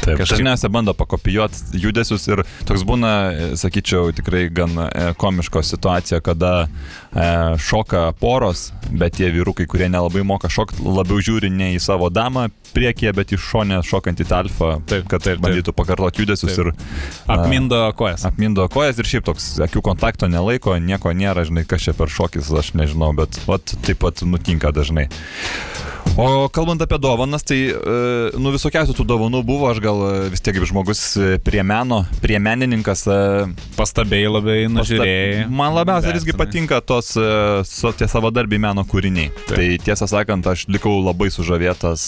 [0.00, 5.60] Taip, Kažkaip- dažniausiai bando pakopijuoti judesius ir toks būna, e, sakyčiau, tikrai gan e, komiško
[5.62, 7.26] situacija, kada e,
[7.60, 12.48] šoka poros, bet tie vyrukai, kurie nelabai moka šokti, labiau žiūri ne į savo damą
[12.72, 16.66] priekyje, bet į šonę šokantį tą alfą, Taip, kad taip, bandytų pakartoti judesius Taip.
[16.66, 16.72] ir
[17.26, 18.24] a, Apmindo kojas.
[18.24, 22.48] apmindo kojas ir šiaip toks akių kontakto nelaiko, nieko nėra, žinai, kas čia per šokis,
[22.56, 25.08] aš nežinau, bet vat, taip pat nutinka dažnai.
[26.20, 27.76] O kalbant apie dovanas, tai, e,
[28.36, 32.02] nu, visokiausių tų dovanų buvo, aš gal e, vis tiek kaip žmogus e, prie meno,
[32.20, 33.06] prie menininkas.
[33.78, 35.46] Pastabėjai labai nužiūrėjai.
[35.48, 39.30] Man labiausiai visgi patinka tos so, tie savadarbiai meno kūriniai.
[39.48, 39.54] Taip.
[39.54, 42.02] Tai tiesą sakant, aš likau labai sužavėtas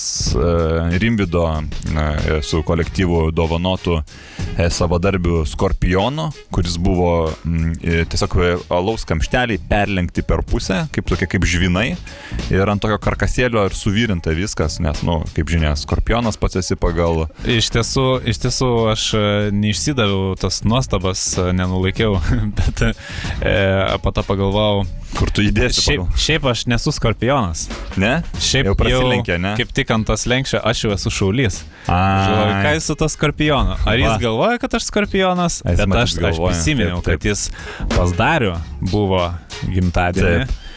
[1.01, 1.47] Rimvido
[2.45, 4.03] su kolektyvu dovanotų
[4.77, 7.33] savadarbių Skorpiono, kuris buvo
[7.81, 8.37] tiesiog
[8.73, 11.89] alaus kamšteliai perlenkti per pusę, kaip tokie kaip žvinai,
[12.53, 17.29] ir ant tokio karkasėlio ir suvirinta viskas, nes, nu, kaip žinia, Skorpionas pats esi pagal...
[17.47, 19.21] Iš tiesų, iš tiesų aš e,
[19.55, 22.17] neišsidaviau tas nuostabas, e, nenulaikiau,
[22.59, 22.91] bet e,
[24.03, 25.85] po to pagalvojau, Kur tu įdėsi?
[25.85, 26.23] šiaip, Pagal...
[26.25, 27.67] šiaip aš nesu skorpionas.
[28.01, 28.23] Ne?
[28.41, 29.53] Šiaip Jau prasilenkė, ne?
[29.61, 31.61] Kaip tik ant tos lenkščio aš jau esu šaulys.
[31.85, 33.77] Žinau, ką jis su to skorpionu?
[33.77, 35.61] Ar jis galvoja, kad aš skorpionas?
[35.69, 37.51] Bet aš, aš prisiminiau, kad jis
[37.93, 39.27] pas Dariu buvo
[39.69, 40.49] gimtadienį.
[40.49, 40.72] Taip.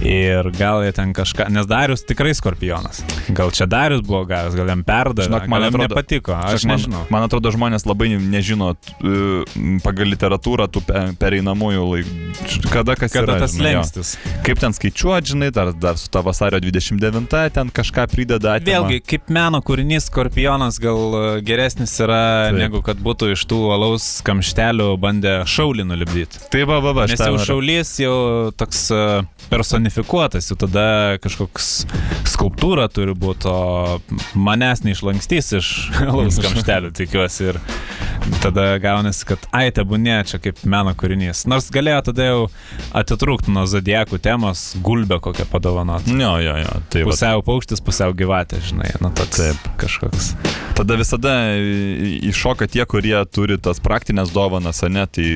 [0.00, 3.02] Ir gal jie ten kažką, nes Darius tikrai skorpionas.
[3.36, 6.78] Gal čia Darius buvo gavęs, gal jam perdavė, Žinok, man atrodo- nepatiko, aš Žinok, man,
[6.78, 7.02] nežinau.
[7.12, 12.70] Man atrodo, žmonės labai nežino e, pagal literatūrą tų pe- pereinamųjų laikų.
[12.72, 13.40] Kada kas Kada yra.
[13.44, 13.82] tas žinai, jo.
[13.82, 14.14] lengstis.
[14.46, 18.56] Kaip ten skaičiuoti, žinai, dar, dar su ta vasario 29, ten kažką prideda.
[18.56, 18.80] atima.
[18.88, 22.58] Vėlgi, kaip meno kūrinys, skorpionas gal e, geresnis yra, Taip.
[22.60, 26.40] Negu kad būtų iš tų alaus kamštelių bandę šaulį nulibdyti.
[26.50, 28.16] Tai va, va, va, Nes jau šaulys jau
[28.56, 29.02] toks e,
[29.50, 31.70] personifikuotas, jau tada kažkoks
[32.30, 34.00] skulptūra turi būti, o
[34.38, 35.70] manęs neišlankstys iš
[36.06, 37.50] alaus kamštelių, tikiuosi.
[37.50, 37.60] Ir
[38.44, 41.46] tada gaunasi, kad ai, tebūnė čia kaip meno kūrinys.
[41.50, 42.40] Nors galėjo tada jau
[42.96, 46.14] atitrūkti nuo zodiekų temos, gulbę kokią padovanoti.
[46.20, 46.74] Jo, jo, jo.
[46.92, 49.68] Tai va, Pusiau paukštis, pusiau gyvatė, žinai, nu toks Taip.
[49.80, 50.30] kažkoks.
[50.78, 51.32] tada visada
[52.30, 55.26] iššoka tie, kurie turi tas praktinės dovanas, ne, tai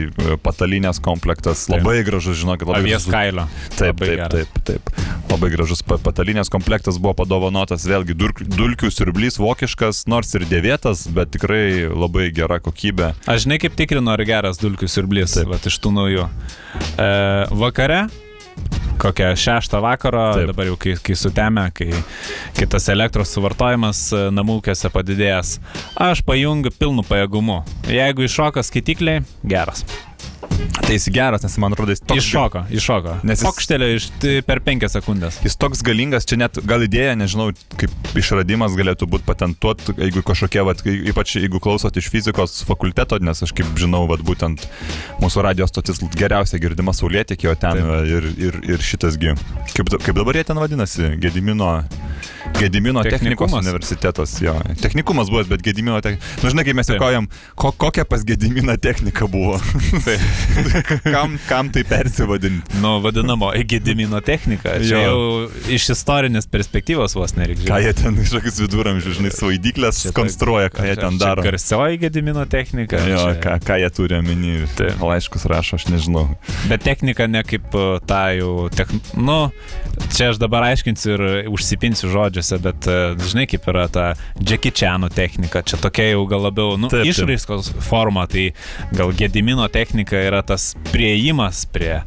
[0.45, 1.67] patalinės komplektas.
[1.69, 1.81] Taip.
[1.81, 3.13] Labai gražus, žinokit, labai Avies gražus.
[3.17, 3.47] kailio.
[3.81, 4.49] Taip, Labai taip, geras.
[4.65, 5.31] taip, taip.
[5.35, 11.07] Labai gražus pa- patalinės komplektas buvo padovanotas, vėlgi dulk- dulkių siurblys vokiškas, nors ir dėvėtas,
[11.17, 13.15] bet tikrai labai gera kokybė.
[13.27, 15.49] Aš žinai, kaip tikrinu, ar geras dulkių siurblys, Taip.
[15.55, 16.29] vat, iš tų naujų.
[16.99, 17.09] E,
[17.51, 18.05] vakare,
[19.03, 20.47] kokią šeštą vakaro, Taip.
[20.53, 21.91] Dabar jau kai, kai sutemė, kai,
[22.55, 25.57] kai tas elektros suvartojimas e, namų ūkiuose padidėjęs,
[25.99, 27.63] aš pajungiu pilnu pajėgumu.
[27.91, 29.83] Jeigu iššoka skaitikliai, geras.
[30.85, 33.13] Tai jis geras, nes man atrodo, jis toks, Iššoko, iššoko.
[33.25, 34.07] Nes jis- Pokštelė iš,
[34.47, 35.39] per penkias sekundės.
[35.45, 37.91] jis toks galingas, čia net gal idėja, nežinau, kaip
[38.21, 43.55] išradimas galėtų būti patentuot, jeigu kažkokie, vat, ypač jeigu klausot iš fizikos fakulteto, nes aš
[43.57, 44.67] kaip žinau, vat, būtent
[45.23, 48.07] mūsų radijos stotis geriausia girdima saulėtikė, o ten Taip.
[48.11, 49.35] ir, ir, ir šitasgi.
[49.75, 51.15] Kaip, kaip dabar jie ten vadinasi?
[51.23, 51.85] Gedimino.
[52.53, 54.55] Gedimino technikos universitetas, jo.
[54.83, 56.43] Technikumas buvo, bet Gedimino technikos.
[56.45, 56.97] Na, žinai, kaip mes Taip.
[56.99, 59.57] juokaujam, ko, kokia pas Gediminą technika buvo.
[61.15, 62.77] kam, kam tai persivadinti?
[62.83, 64.77] Nu, vadinamo Gedimino technika.
[64.79, 65.01] Čia Jo.
[65.03, 67.67] jau iš istorinės perspektyvos vos nereikia.
[67.71, 71.43] Ką jie ten iš kokius viduramžius, žinai, svaidyklės konstruoja, ką jie ten daro.
[71.45, 73.01] Garsioji Gedimino technika.
[73.09, 74.55] Jo, čia- ką, ką jie turi omeny.
[74.79, 75.01] Taip.
[75.03, 76.29] Laiškus rašo, aš nežinau.
[76.69, 77.73] Bet technika ne kaip
[78.07, 78.93] ta jau, tech...
[79.17, 79.51] nu,
[80.15, 84.07] čia aš dabar aiškinsiu ir užsipinsiu žodžiuose, bet uh, žinai kaip yra ta
[84.41, 88.51] Jackie Chanų technika, čia tokia jau gal labiau, nu, išraiskos forma, tai
[88.95, 92.01] gal Gedimino technika yra tas prieimas prie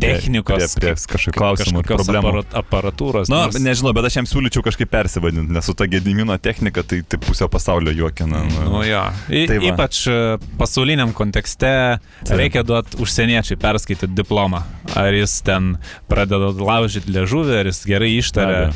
[0.00, 2.30] technikos, prie, prie klausimų ir kažkokios problemų.
[2.32, 3.28] aparat- aparatūros.
[3.28, 7.02] Na, nors- nežinau, bet aš jam siūlyčiau kažkaip persivadinti, nes su ta gedimino technika tai,
[7.02, 8.42] tai pusę pasaulio juokina.
[8.64, 9.02] Nu, jo.
[9.30, 9.70] I, Tai va.
[9.72, 12.36] ypač e, pasauliniam kontekste Taip.
[12.38, 14.62] reikia duoti užsieniečiai perskaityti diplomą.
[14.96, 15.76] Ar jis ten
[16.08, 18.72] pradeda laužyti liežuvį, ar jis gerai abejo.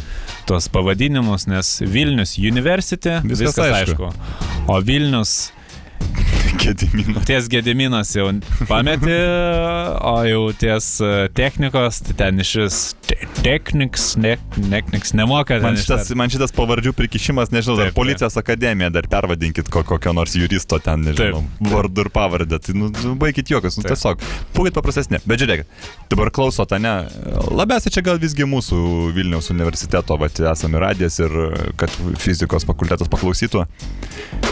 [0.47, 4.09] tuos pavadinimus, nes Vilnius University, Viskas viskas, viskas aišku.
[4.09, 4.69] aišku.
[4.69, 5.53] O Vilnius
[6.63, 7.23] Gedimino.
[7.29, 8.29] ties Gediminas jau
[8.69, 9.19] pametė,
[10.05, 14.37] o jau ties e, technikos, tai ten iš vis te- techniks, ne,
[14.71, 15.59] techniks nemoka.
[15.63, 17.99] Man šitas, man šitas pavardžių prikišimas, nežinau, dar Taip, taip.
[17.99, 21.71] policijos akademija, dar pervadinkit ko, kokio nors juristo ten, nežinau, Taip.
[21.73, 22.61] vardu ir pavardę.
[22.65, 23.95] Tai, nu, nu, baigit juokas, nu, Taip.
[23.97, 24.25] tiesiog.
[24.57, 25.23] Būkit paprastesni.
[25.29, 25.81] Bet žiūrėkit,
[26.13, 26.95] dabar klausot, ne?
[27.49, 28.81] Labiausiai čia gal visgi mūsų
[29.17, 31.35] Vilniaus universiteto, va, esame radijas ir
[31.81, 33.65] kad fizikos fakultetas paklausytų.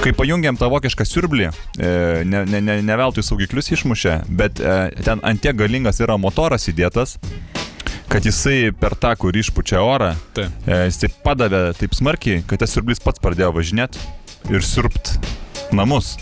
[0.00, 1.90] Kai pajungiam tą vokišką siurblį, e,
[2.28, 7.16] ne, ne, ne, ne veltui saugiklius išmušė, bet e, ten antiek galingas yra motoras įdėtas,
[8.08, 10.52] kad jisai per tą, kur išpučia orą, Taip.
[10.66, 13.98] E, Jis taip padavė taip smarkiai, kad tas siurblys pats pradėjo važinėti
[14.52, 15.16] ir sirpt
[15.74, 16.14] namus.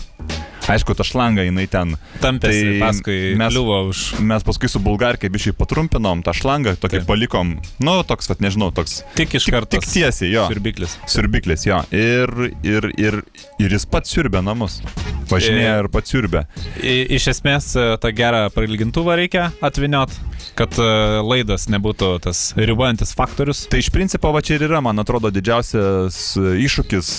[0.65, 1.91] Aišku, ta šlanga jinai ten.
[2.23, 7.05] Tampėsi, tai paskui mes- už Mes paskui su bulgarkė bišiai patrumpinom tą šlangą, tokį Taip.
[7.05, 9.03] palikom, nu, toks, kad nežinau, toks.
[9.13, 9.77] tik iš karto.
[9.77, 10.47] tik tiesiai, jo.
[10.49, 10.97] Siurbiklis.
[11.05, 11.83] Siurbiklis, jo.
[11.93, 12.33] Ir,
[12.65, 13.21] ir, ir,
[13.61, 14.81] ir jis pats siurbė namus.
[15.29, 16.45] Važinėja E- ir pats siurbė.
[16.85, 20.13] Iš esmės e, tą gerą prailgintuvą reikia atviniot,
[20.57, 20.89] kad e,
[21.25, 23.65] laidas nebūtų tas ribojantis faktorius.
[23.71, 27.13] Tai iš principo va čia ir yra, man atrodo, didžiausias iššūkis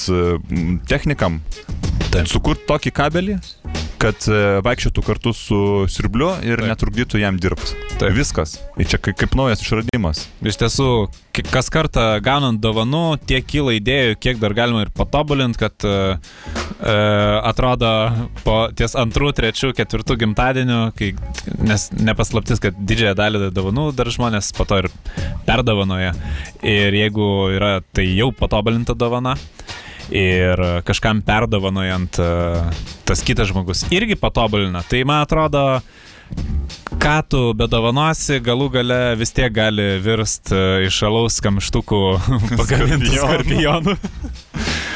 [0.89, 1.41] technikam.
[2.13, 2.29] Taip.
[2.31, 3.35] Sukurti tokį kabelį,
[4.01, 4.25] kad
[4.65, 5.59] vaikščiotų kartu su
[5.91, 6.71] siurbliu ir Taip.
[6.71, 7.75] netrukdytų jam dirbti.
[7.99, 8.15] Taip.
[8.17, 8.57] Viskas.
[8.81, 10.23] Ir čia kaip, kaip naujas išradimas.
[10.47, 10.89] Iš tiesų,
[11.51, 15.89] kas kartą gaunant dovanų, tiek kyla idėjų, kiek dar galima ir patobulinti, kad
[16.81, 16.95] e,
[17.51, 17.91] atrodo
[18.45, 21.13] po ties antrų, trečių, ketvirtų gimtadienių, kai,
[21.67, 24.91] nes nepaslaptis, kad didžiąją dalį dovanų dar žmonės po to ir
[25.49, 26.15] perdovanoja.
[26.67, 29.37] Ir jeigu yra tai jau patobulinta dovana,
[30.11, 32.33] ir kažkam perdovanojant e,
[33.07, 34.83] tas kitas žmogus irgi patobulina.
[34.87, 35.63] Tai man atrodo,
[37.03, 42.03] ką tu bedovanosi, galų gale vis tiek gali virst e, iš alaus kamštukų
[42.61, 43.97] pagamintų Skorpionų.
[43.97, 44.95] skorpionų.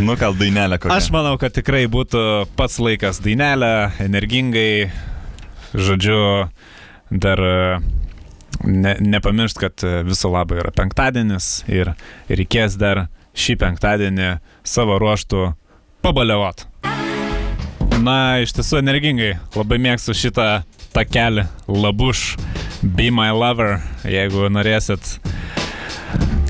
[0.00, 0.96] Nu, gal dainelė kokia.
[0.96, 2.20] Aš manau, kad tikrai būtų
[2.56, 4.88] pats laikas dainelę, energingai,
[5.76, 6.48] žodžiu,
[7.10, 7.56] dar e,
[8.64, 11.92] ne, nepamiršt, kad e, viso labo yra penktadienis ir
[12.32, 14.30] reikės dar šį penktadienį
[14.64, 15.50] savo ruoštų
[16.04, 16.64] pabaliavot.
[18.00, 20.62] Na, iš tiesų energingai, labai mėgstu šitą
[20.96, 22.38] takelį Labuš,
[22.80, 25.18] Be My Lover, jeigu norėsit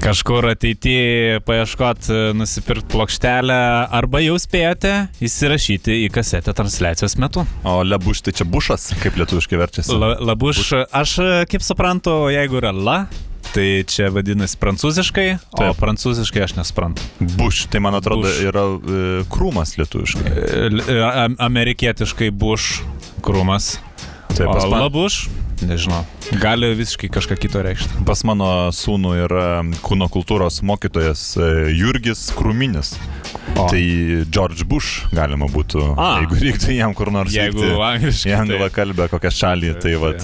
[0.00, 3.58] kažkur ateityje paieškot, nusipirkti plokštelę
[4.00, 4.92] arba jau spėjote
[5.24, 7.44] įsirašyti į kasetę transliacijos metu.
[7.68, 9.96] O lebuš, tai čia bušas, kaip lietuviškai verčiasi.
[10.00, 11.16] La, labuš, aš
[11.50, 12.98] kaip suprantu, jeigu yra la,
[13.54, 15.78] tai čia vadinasi prancūziškai, o Taip.
[15.82, 17.04] prancūziškai aš nesuprantu.
[17.36, 18.42] Buš, tai man atrodo Bush.
[18.46, 21.00] yra e, krūmas lietuviškai.
[21.10, 22.80] Am- Amerikietiškai buš
[23.26, 23.76] krūmas.
[24.36, 25.24] Tai o pas, man, labuš,
[25.68, 26.04] nežinau,
[26.40, 28.04] gali visiškai kažką kito reikšti.
[28.06, 29.46] pas mano sūnų yra
[29.84, 32.94] kūno kultūros mokytojas e, Jurgis Krūminis.
[33.58, 33.66] O.
[33.68, 33.80] Tai
[34.30, 36.20] George Bush galima būtų, A.
[36.22, 38.30] jeigu reiktų jam kur nors Jeigu angliškai.
[38.30, 40.22] į anglą tai- kalbę kokią šalį, tai vad,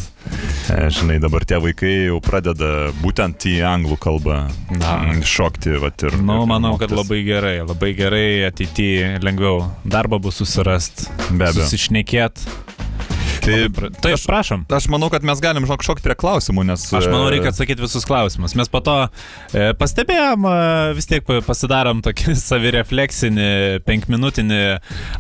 [0.71, 4.39] e, žinai, dabar tie vaikai jau pradeda būtent į anglų kalbą
[4.79, 4.93] Na.
[5.23, 6.17] šokti, vad ir.
[6.23, 11.67] Nu, ir manau, kad labai gerai, labai gerai ateityje lengviau darbą bus susirasti, Be abejo.
[11.67, 12.47] susišnekėt.
[13.47, 14.65] Tai, Taip, prašom.
[14.75, 16.87] aš manau, kad mes galim žinok šokti prie klausimų, nes...
[16.99, 18.57] Aš manau, e, reikia atsakyti visus klausimus.
[18.59, 18.97] Mes po to
[19.55, 20.55] e, pastebėjom, e,
[20.99, 23.49] vis tiek pa- pasidarom tokį savirefleksinį,
[23.87, 24.61] penkminutinį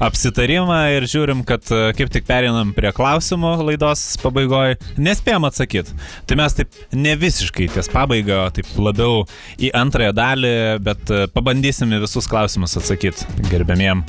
[0.08, 5.94] apsitarimą ir žiūrim, kad e, kaip tik perinam prie klausimų laidos pabaigoje, nespėjom atsakyti.
[6.26, 9.22] Tai mes taip ne visiškai ties pabaiga, o taip labiau
[9.62, 10.54] į antrąją dalį,
[10.86, 14.02] bet e, pabandysim į visus klausimus atsakyti gerbėmiem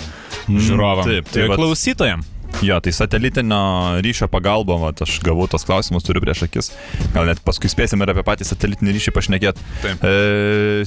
[0.48, 1.06] žiūrovam.
[1.06, 2.26] Mm, taip, tai ir vat- klausytojam.
[2.62, 6.72] Jo, tai satelitinio ryšio pagalba, vat, aš gavau tos klausimus, turiu prieš akis.
[7.14, 9.66] Gal net paskui spėsim ir apie patį satelitinį ryšį pašnekėti.
[9.86, 10.14] E,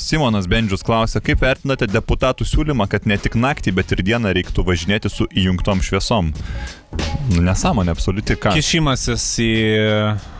[0.02, 4.64] Simonas Bendžius klausė, kaip vertinate deputatų siūlymą, kad ne tik naktį, bet ir dieną reiktų
[4.66, 6.32] važinėti su įjungtom šviesom?
[7.30, 8.50] Nu, Nesąmonė, absoliuti ką.
[8.56, 9.50] Kišimasis į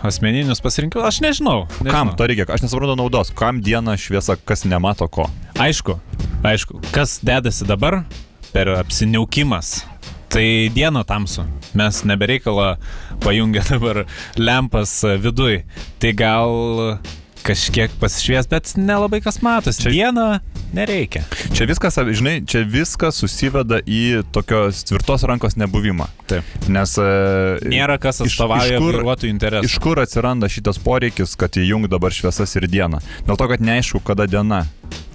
[0.07, 1.69] asmeninius pasirinkimus, aš nežinau.
[1.79, 1.93] nežinau.
[1.95, 2.49] Kam to reikia?
[2.51, 3.31] Aš nesuprantu naudos.
[3.39, 5.29] Kam diena šviesa, kas nemato ko?
[5.63, 6.01] Aišku,
[6.43, 8.03] aišku, kas dedasi dabar
[8.51, 9.85] per apsiniaukimas.
[10.31, 11.43] Tai diena tamsu.
[11.75, 12.77] Mes nebereikalą
[13.25, 14.05] pajungę dabar
[14.39, 15.63] lempas viduj.
[15.99, 16.55] Tai gal
[17.43, 19.83] kažkiek pasišvies, bet nelabai kas matosi.
[19.83, 21.25] Čia- Diena Nereikia.
[21.51, 26.07] Čia viskas, žinai, čia viskas susiveda į tokios tvirtos rankos nebuvimą.
[26.31, 26.47] Taip.
[26.71, 26.93] Nes...
[26.95, 29.67] e, Nėra kas atstovauja vairuotojų interesų.
[29.67, 33.03] Iš kur atsiranda šitas poreikis, kad įjung dabar šviesas ir dieną?
[33.27, 34.63] Dėl to, kad neaišku, kada diena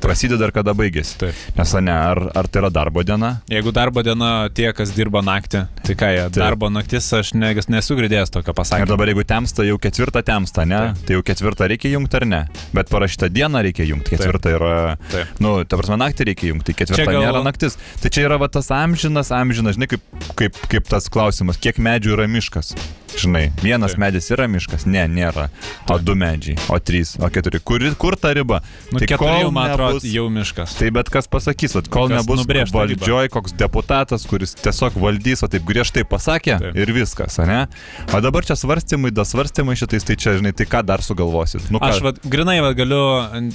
[0.04, 1.16] prasideda ir kada baigėsi.
[1.22, 1.40] Taip.
[1.58, 3.32] Nes ne, ar, ar tai yra darbo diena?
[3.52, 6.38] Jeigu darbo diena tie, kas dirba naktį, tai ką jie, Taip.
[6.40, 8.90] darbo naktis aš ne, nesu girdėjęs tokio Ir pasakymo.
[8.92, 10.82] dabar jeigu temsta, jau ketvirtą temsta, ne?
[10.92, 11.06] Taip.
[11.08, 12.42] Tai jau ketvirtą reikia jungti ar ne?
[12.76, 14.74] Bet parašyta diena reikia jungti, ketvirtą yra...
[15.12, 15.40] Taip.
[15.44, 17.80] Nu, ta prasme, naktį reikia jungti, tai ketvirta Čia gal- nėra naktis.
[18.02, 20.06] Tai čia yra va tas amžinas, amžinas, žinai, kaip,
[20.40, 22.76] kaip, kaip tas klausimas, kiek medžių yra miškas.
[23.16, 24.00] Žinai, vienas Taip.
[24.04, 25.48] medis yra miškas, ne, nėra.
[25.92, 27.62] O du medžiai, o trys, o keturi.
[27.64, 28.60] Kur, kur ta riba?
[28.92, 30.76] Nu, tai keturi jau, man atrodo, jau miškas.
[30.80, 32.44] Tai bet kas pasakys, at kol Kas nebus
[32.76, 36.80] valdžioj koks deputatas, kuris tiesiog valdys, o taip griežtai pasakė Taip.
[36.82, 37.66] ir viskas, ne?
[38.12, 41.70] O dabar čia svarstymai, da svarstymai šitais, tai čia, žinai, tai ką dar sugalvosit?
[41.72, 41.92] Nu, ką?
[41.96, 43.04] Aš vat, grinai vat, galiu,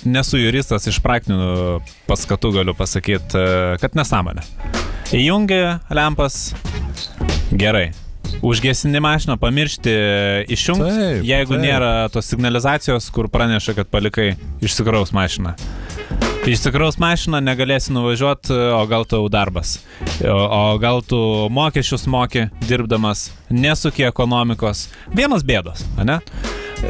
[0.08, 3.48] nesu juristas, iš praktinių paskatų galiu pasakyti,
[3.82, 4.46] kad nesąmonė.
[5.16, 6.52] Įjungi lempas,
[7.50, 7.90] gerai.
[8.42, 9.92] Užgesini mašiną, pamiršti
[10.48, 11.62] išjungti, Taip, jeigu taip.
[11.64, 15.54] nėra tos signalizacijos, kur praneša, kad palikai išsikraus mašiną.
[16.48, 19.76] Išsikraus mašiną, negalėsi nuvažiuoti, o gal tau darbas.
[20.24, 21.18] O, o gal tu
[21.52, 24.86] mokesčius moki, dirbdamas, nesuki ekonomikos.
[25.12, 26.16] Vienos bėdos, ne?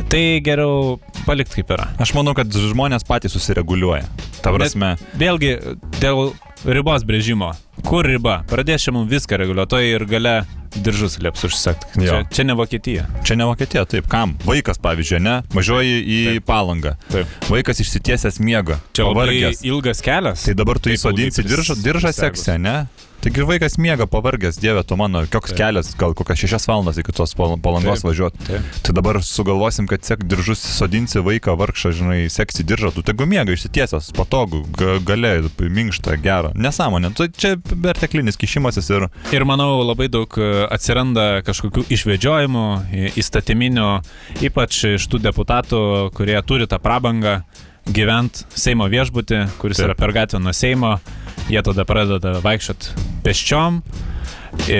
[0.06, 1.88] Tai geriau palikti kaip yra.
[1.98, 4.06] Aš manau, kad žmonės patys susireguliuoja.
[4.40, 5.56] Ta prasme, Vėlgi,
[5.98, 6.30] dėl
[6.64, 7.50] ribos brėžimo.
[7.88, 8.44] Kur riba?
[8.48, 10.36] Pradėsim viską reguliuotojai ir gale
[10.76, 12.00] diržus lieps užsekti.
[12.06, 13.06] Čia, čia ne Vokietija.
[13.24, 14.36] čia ne Vokietija, taip, kam?
[14.46, 15.42] Vaikas, pavyzdžiui, ne?
[15.54, 16.46] Važiuoji į Taip.
[16.46, 16.94] palangą.
[17.10, 17.26] Taip.
[17.50, 18.78] Vaikas išsitiesęs miega.
[18.92, 19.64] Čia labai pavargęs.
[19.66, 20.44] ilgas kelias.
[20.46, 22.86] Tai dabar tu Taip įsodinsi diržą, diržą seksė, ne?
[23.20, 25.58] Taigi vaikas miega pavargęs, dieve, tu mano, koks Taip.
[25.60, 28.46] kelias, gal kokias šešias valandas iki tos pal- palangos važiuoti.
[28.86, 33.52] Tai dabar sugalvosim, kad sek diržus, sodinsi vaiką, vargšą, žinai, seksi diržą, tu tegu miega
[33.52, 36.54] išsitiesęs, patogu, ga- galiai, minkšta, gera.
[36.56, 39.10] Nesąmonė, tu čia perteklinis kišimasis ir...
[39.36, 42.66] Ir manau, labai daug e, atsiranda kažkokių išvedžiojimų,
[43.20, 43.90] įstatyminių,
[44.48, 45.82] ypač iš tų deputatų,
[46.16, 47.42] kurie turi tą prabangą
[47.90, 49.78] gyventi Seimo viešbutį, kuris.
[49.80, 49.90] Taip.
[49.90, 50.96] yra per gatvę nuo Seimo.
[51.50, 52.92] Jie tada pradeda vaikščioti
[53.24, 53.80] peščiom,
[54.70, 54.78] e,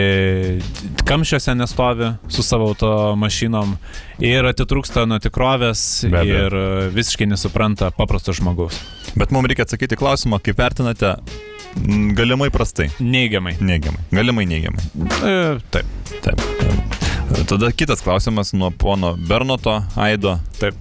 [1.08, 3.74] kamščiuose nestovi su savo auto mašinom
[4.22, 6.64] ir atitrūksta nuo tikrovės ir e,
[6.94, 8.78] visiškai nesupranta paprasto žmogaus.
[9.18, 11.16] Bet mums reikia atsakyti klausimą, kaip vertinate
[12.18, 12.88] galimai prastai.
[13.02, 13.56] Neigiamai.
[13.60, 14.06] Neigiamai.
[14.14, 14.86] Galimai neigiamai.
[15.26, 15.34] E,
[15.74, 15.90] taip,
[16.20, 16.40] Taip.
[17.48, 20.38] Tada kitas klausimas nuo pono Bernoto Aido.
[20.58, 20.74] taip.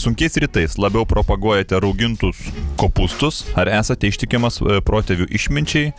[0.00, 2.40] Sunkiais rytais labiau propaguojate raugintus
[2.80, 5.92] kopustus, ar esate ištikimas protėvių išminčiai,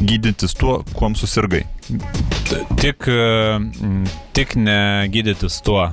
[0.00, 1.64] gydytis tuo, kuom susirgai?
[2.78, 3.08] Tik,
[4.36, 5.88] tik negydytis tuo,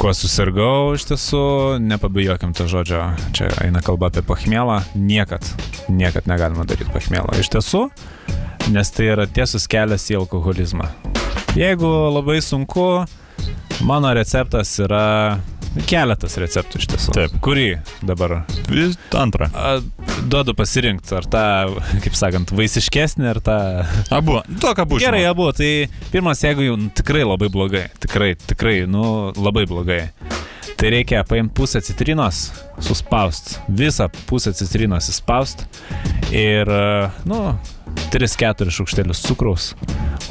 [0.00, 1.44] kuo susirgau iš tiesų,
[1.84, 3.06] nepabijokim to žodžio,
[3.36, 5.46] čia eina kalba apie pachmėlą, niekad,
[5.88, 7.38] niekad negalima daryti pachmėlą.
[7.40, 7.86] Iš tiesų,
[8.74, 10.90] nes tai yra tiesus kelias į alkoholizmą.
[11.54, 13.04] Jeigu labai sunku,
[13.86, 15.38] mano receptas yra
[15.90, 17.14] keletas receptų iš tiesų.
[17.16, 17.36] Taip.
[17.44, 17.68] Kurį
[18.06, 18.40] dabar
[19.18, 19.48] antrą.
[19.50, 19.76] a,
[20.30, 21.44] duodu pasirinkti, ar tą,
[22.04, 23.58] kaip sakant, vaisiškesnį, ar tą
[24.14, 24.40] Abu.
[24.60, 25.02] To, ką bus.
[25.02, 25.50] Gerai, abu.
[25.56, 25.70] Tai
[26.12, 30.02] pirmas, jeigu jau tikrai labai blogai, tikrai, tikrai, nu, labai blogai.
[30.74, 32.48] Tai reikia paimti pusę citrinos,
[32.82, 33.58] suspaust.
[33.68, 35.66] Visą pusę citrinos įspaust.
[36.34, 37.38] Ir, e, nu,
[38.12, 39.70] 3-4 šaukštelius cukraus.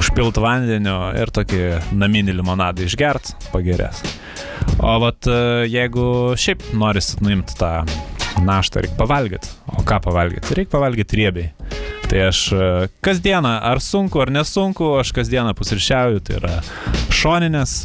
[0.02, 1.64] Užpilt vandeniu ir tokį
[1.96, 4.04] naminį limonadą išgert, pagerės.
[4.80, 5.38] O vat e,
[5.72, 6.06] jeigu
[6.40, 7.84] šiaip norisi nuimti tą
[8.44, 9.54] naštą, reikia pavalgyti.
[9.78, 10.58] O ką pavalgyti?
[10.58, 11.52] Reikia pavalgyti riebiai.
[12.10, 12.72] Tai aš e,
[13.06, 16.58] kasdieną, ar sunku, ar nesunku, aš kasdieną pusryčiauju, tai yra
[17.14, 17.78] šoninės,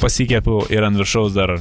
[0.00, 1.56] pasikepiu ir ant viršaus dar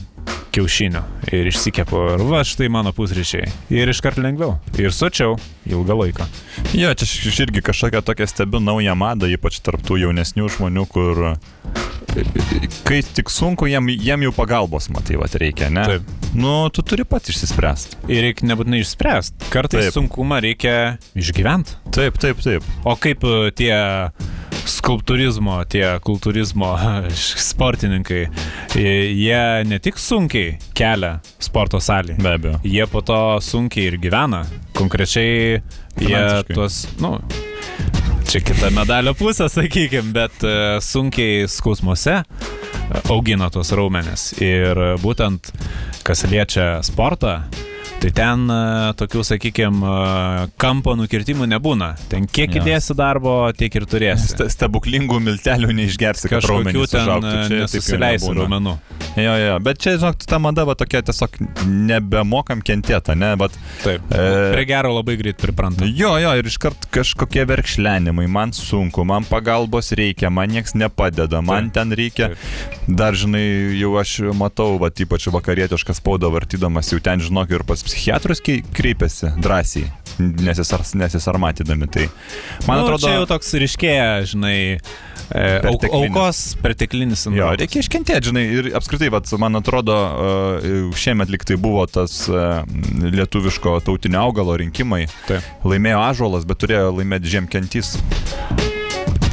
[0.54, 1.02] kiaušinių
[1.34, 3.48] ir išsikepu ir va štai mano pusryčiai.
[3.74, 4.58] Ir iškart lengviau.
[4.78, 5.38] Ir sočiau
[5.70, 6.28] ilgą laiką.
[6.78, 11.24] Jo, čia aš irgi kažkokią tokią stebiu naują madą, ypač tarptų jaunesnių žmonių, kur
[12.88, 15.86] kai tik sunku, jiem, jiem jau pagalbos, matai, va, reikia, ne?
[15.88, 16.14] Taip.
[16.34, 18.00] Nu, tu turi pats išsispręsti.
[18.10, 19.50] Ir reikia nebūtinai išspręsti.
[19.54, 19.98] Kartais Taip.
[19.98, 21.78] Sunkumą reikia išgyventi.
[21.94, 22.66] Taip, taip, taip.
[22.90, 23.74] O kaip e, tie
[24.70, 26.74] skulptūrizmo, tie kultūrizmo
[27.50, 28.26] sportininkai,
[28.80, 32.60] e, jie ne tik sunkiai kelia sporto salį, Be abejo.
[32.66, 34.44] jie po to sunkiai ir gyvena.
[34.78, 35.60] Konkrečiai
[36.02, 37.18] jie tuos, nu,
[38.34, 42.24] čia kita medalio pusė, sakykime, bet e, sunkiai skausmuose e,
[43.14, 44.32] augina tuos raumenis.
[44.42, 45.52] Ir e, būtent,
[46.08, 47.36] kas liečia sportą,
[48.04, 48.56] Tai ten e,
[49.00, 49.92] tokių, sakykime,
[50.60, 51.94] kampo nukirtimų nebūna.
[52.12, 52.60] Ten kiek Jo.
[52.60, 54.34] įdėsi darbo, tiek ir turėsi.
[54.34, 57.32] Ste- Stebuklingų miltelių neišgersi, kad raumenys užaugtų.
[57.32, 58.42] e, Čia taip nebūna.
[58.42, 58.74] raumenų.
[59.16, 61.38] Jo, jo, bet čia, žinok, ta mada va tokia tiesiog
[61.70, 63.56] nebemokam kentėti, ne, bet...
[63.86, 64.02] Taip.
[64.12, 64.28] E,
[64.58, 65.86] Prie gero labai greit pripranta.
[65.88, 71.70] Jo, jo, ir iškart kažkokie verkšlenimai, man sunku, man pagalbos reikia, man nieks nepadeda, man
[71.70, 71.78] Taip.
[71.80, 72.32] ten reikia,
[72.90, 73.46] dar žinai,
[73.80, 78.42] jau aš matau, va, ypač vakarietišką spaudą vartydamas, jau ten, žinok, ir pas psichiatrus
[78.74, 79.86] kreipiasi drąsiai,
[80.20, 81.88] nesisar, nesisarmatydami.
[81.94, 82.08] Tai
[82.68, 86.10] man nu, atrodo, Čia jau toks ryškėja, žinai, e, Perteklinis.
[86.10, 87.26] aukos perteklinis.
[87.38, 92.46] Jo, reikia iškentėti, žinai, ir apskritai, vat, man atrodo, e, šiemet liktai buvo tas e,
[93.14, 95.06] lietuviško tautinio augalo rinkimai.
[95.30, 95.46] Taip.
[95.68, 97.96] Laimėjo Ažuolas, bet turėjo laimėti Žemkentys.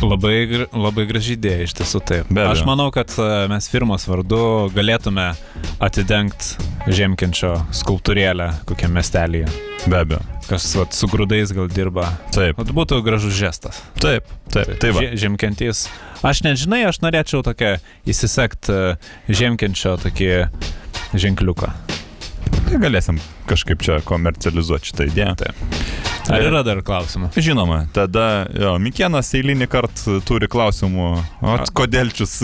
[0.01, 2.29] Labai, labai graži idėja iš tiesų taip.
[2.33, 2.47] Be.
[2.49, 4.39] Aš manau, kad e, mes firmos vardu
[4.73, 5.27] galėtume
[5.85, 6.57] atidengti
[6.97, 9.51] žemkenčio skulptūrėlę kokiam miestelėje.
[9.87, 10.23] Be abejo.
[10.49, 12.09] Kas vat, su grūdais gal dirba.
[12.35, 13.83] Taip, Vat būtų gražus žestas.
[14.03, 14.73] taip, taip.
[14.83, 15.05] Tai va.
[15.05, 15.85] Žie- Žemkentys.
[16.27, 17.77] Aš nežinai, aš norėčiau tokia
[18.09, 18.97] įsisekt e,
[19.29, 20.31] žemkenčio tokį
[21.15, 21.71] ženkliuką.
[22.71, 23.21] Tai galėsim
[23.51, 25.37] kažkaip čia komercializuoti šitą idėją.
[25.45, 26.10] Taip.
[26.31, 27.31] Ar yra dar klausimų?
[27.35, 31.09] Žinoma, tada jo, Mikienas eilinį kartą turi klausimų.
[31.43, 32.37] O kodėlčius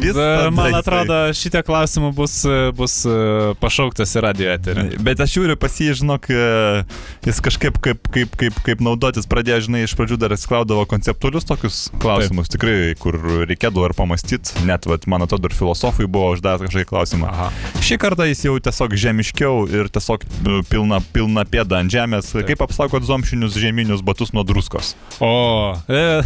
[0.00, 0.16] vis.
[0.16, 2.40] E, Man atrodo, šitie klausimai bus,
[2.76, 3.16] bus e,
[3.60, 4.86] pašauktas į radio eterį.
[5.04, 6.84] Bet aš žiūriu pas jį, žinok, e,
[7.28, 11.80] jis kažkaip kaip, kaip, kaip, kaip naudotis pradėjo, žinai, iš pradžių dar atsklaudavo konceptualius tokius
[12.02, 12.56] klausimus, Taip.
[12.56, 13.18] tikrai, kur
[13.48, 17.30] reikėdavo ir pamastyti, net, vat, man atrodo, ir filosofai buvo uždavęs kažkokį klausimą.
[17.30, 17.50] Aha.
[17.84, 22.32] Šį kartą jis jau tiesiog žemiškiau ir tiesiog e, pilna, pilna pėda ant žemės.
[22.34, 22.48] Taip.
[22.52, 24.94] Kaip apsaugoti zomšinius žieminius batus nuo druskos?
[25.20, 26.22] O, e,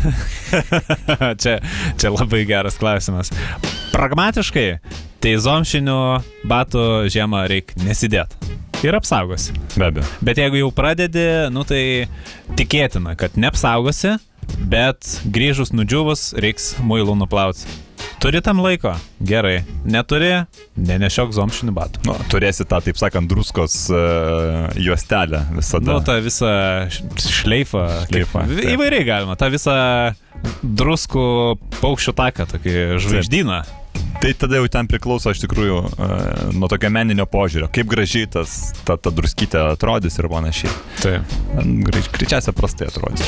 [1.41, 1.59] čia,
[1.97, 3.33] čia labai geras klausimas.
[3.95, 4.79] Pragmatiškai,
[5.23, 5.97] tai zomšinių
[6.45, 8.37] batų žiemą reikia nesidėti.
[8.85, 9.57] Ir apsaugosi.
[9.75, 10.07] Be abejo.
[10.23, 12.07] Bet jeigu jau pradedi, nu tai
[12.61, 14.19] tikėtina, kad neapsaugosi,
[14.69, 17.65] bet grįžus nudžiūvus reiks muilų nuplauti.
[18.23, 18.93] Turi tam laiko?
[19.25, 19.61] Gerai.
[19.89, 20.31] Neturi?
[20.79, 22.03] Nenešiok zomšinių batų.
[22.09, 25.93] Nu, turėsi tą, taip sakant, druskos uh, juostelę visada.
[25.93, 26.51] Nu, tą visą
[26.91, 27.85] šleifą.
[28.09, 28.73] Šleifą, kaip- taip.
[28.77, 29.37] Įvairiai galima.
[29.39, 29.75] tą visą
[30.63, 31.25] druskų
[31.81, 32.75] paukščių taką, tokį
[33.05, 33.61] žvaigždyną.
[34.19, 38.73] Tai tada jau ten priklauso iš tikrųjų uh, nuo tokio meninio požiūrio, kaip gražiai tas,
[38.87, 40.71] ta, ta druskytė atrodys ir panašiai.
[41.03, 41.35] Taip.
[41.87, 43.27] Greič- Greičiausiai prastai atrodys.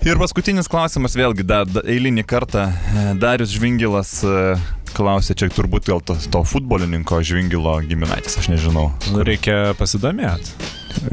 [0.00, 4.54] Ir paskutinis klausimas vėlgi, da, da, eilinį kartą e, Darius Žvingilas e,
[4.96, 8.86] klausė, čia turbūt gal to, to futbolininko Žvingilo giminaitis, aš nežinau.
[9.12, 10.56] Nu, reikia pasidomėti.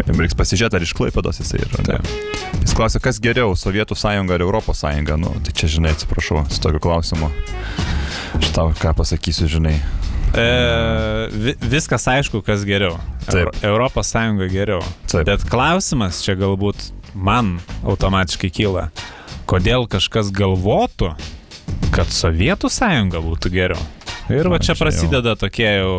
[0.07, 1.83] Reiks pasižiūrėti, ar iš Klaipėdos jisai yra.
[1.83, 2.07] Taip.
[2.63, 5.19] Jis klausė, kas geriau, Sovietų sąjunga ar Europos sąjunga.
[5.19, 7.29] Nu, tai čia, žinai, atsiprašau, su tokiu klausimu.
[8.39, 9.75] Šitą ką pasakysiu, žinai.
[10.31, 10.47] E,
[11.35, 12.95] vi, viskas aišku, kas geriau.
[13.27, 13.35] Taip.
[13.35, 14.79] Euro, Europos Sąjunga geriau.
[15.11, 15.27] Taip.
[15.27, 18.87] Bet klausimas čia galbūt man automatiškai kyla.
[19.49, 21.13] Kodėl kažkas galvotų,
[21.95, 23.96] kad Sovietų Sąjunga būtų geriau?
[24.33, 25.91] Ir va čia prasideda tokie jau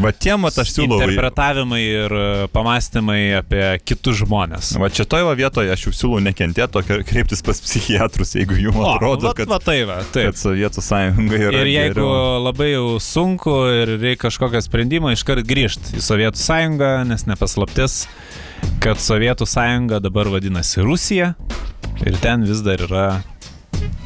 [0.00, 0.96] Va tiem, vat, aš siūlau.
[1.00, 4.74] interpretavimai ir e, pamastymai apie kitus žmonės.
[4.80, 9.28] Va čia toje vietoje aš jau siūlau nekentėti, o kreiptis pas psichiatrus, jeigu jums atrodo,
[9.28, 10.32] va, kad, va tai va, taip.
[10.32, 11.60] kad Sovietų sąjunga yra.
[11.60, 12.42] Ir jeigu geriau.
[12.46, 17.98] labai jau sunku ir reikia kažkokio sprendimo, iškart grįžti į Sovietų sąjungą, nes nepaslaptis,
[18.84, 21.34] kad Sovietų sąjunga dabar vadinasi Rusija
[22.04, 23.06] ir ten vis dar yra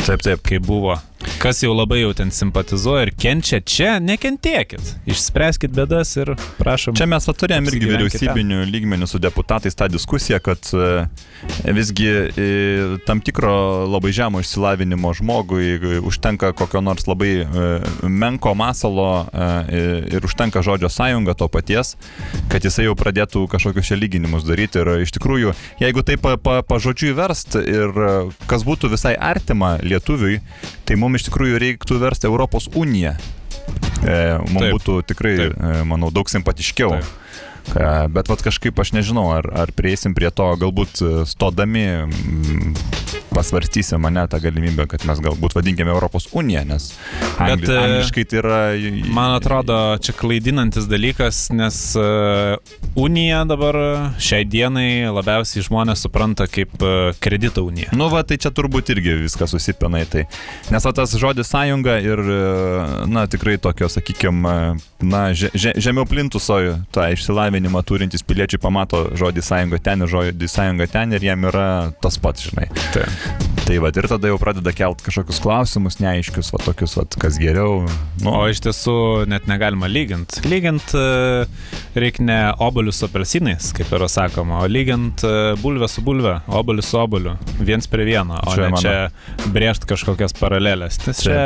[0.00, 0.42] Taip, taip.
[0.42, 0.96] kaip buvo.
[1.40, 4.80] Kas jau labai jau ten simpatizuoja ir kenčia čia, nekentėkit.
[5.10, 6.96] Išspręskit bėdas ir prašom.
[6.96, 10.88] Čia mes turėjom irgi vyriausybinių lygmenių su deputatais tą diskusiją, kad e,
[11.76, 12.48] visgi e,
[13.08, 13.52] tam tikro
[13.88, 17.30] labai žemo išsilavinimo žmogui e, užtenka kokio nors labai
[18.02, 19.26] menko masalo
[19.70, 21.94] ir užtenka žodžio sąjunga to paties,
[22.52, 24.80] kad jisai jau pradėtų kažkokius čia lyginimus daryti.
[24.80, 25.52] Ir iš tikrųjų,
[25.82, 27.92] jeigu tai pa, pa, pažodžiui verst ir
[28.50, 30.40] kas būtų visai artima lietuviui,
[30.88, 33.16] tai mums iš tikrųjų reiktų versti Europos uniją.
[34.00, 34.74] E, mums Taip.
[34.76, 35.56] būtų tikrai, Taip.
[35.56, 36.96] e, manau, daug simpatiškiau.
[37.00, 37.16] Taip.
[38.10, 41.84] Bet vat kažkaip aš nežinau, ar, ar prieisim prie to, galbūt e, stodami
[43.40, 46.90] pasvarstysim mane tą galimybę, kad mes galbūt vadinkime Europos Uniją, nes
[47.38, 48.60] angli, Bet, e, angliškai tai yra...
[49.10, 52.56] Man atrodo, čia klaidinantis dalykas, nes uh,
[53.00, 53.78] Unija dabar
[54.20, 57.92] šiai dienai labiausiai žmonės supranta kaip uh, kredito unija.
[57.96, 60.24] Nu, va, tai čia turbūt irgi viskas susipina į tai.
[60.72, 62.40] Nes tas žodis sąjunga ir, e,
[63.10, 64.54] na, tikrai tokio, sakykime,
[65.02, 66.58] na, že, že, žemiau plintuso
[66.94, 71.68] tą išsilavinimą turintys piliečiai pamato žodį sąjunga ten ir žodį sąjunga ten ir jiem yra
[72.02, 72.68] tas pats, žinai.
[72.94, 73.29] Taip.
[73.70, 77.84] Tai va, ir tada jau pradeda kelt kažkokius klausimus, neaiškius, va tokius, va, kas geriau.
[78.18, 78.94] Nu, O iš tiesų
[79.30, 80.42] net negalima lyginti.
[80.50, 81.04] Lygint e,
[81.94, 85.30] reikia ne obolius su apelsinais, kaip yra sakoma, o lygint e,
[85.62, 87.36] bulvę su bulvė, obolius su oboliu.
[87.62, 88.82] Viens prie vieno, o Čia ne mano.
[88.82, 90.98] čia brėžt kažkokias paralelės.
[91.06, 91.38] Nes čia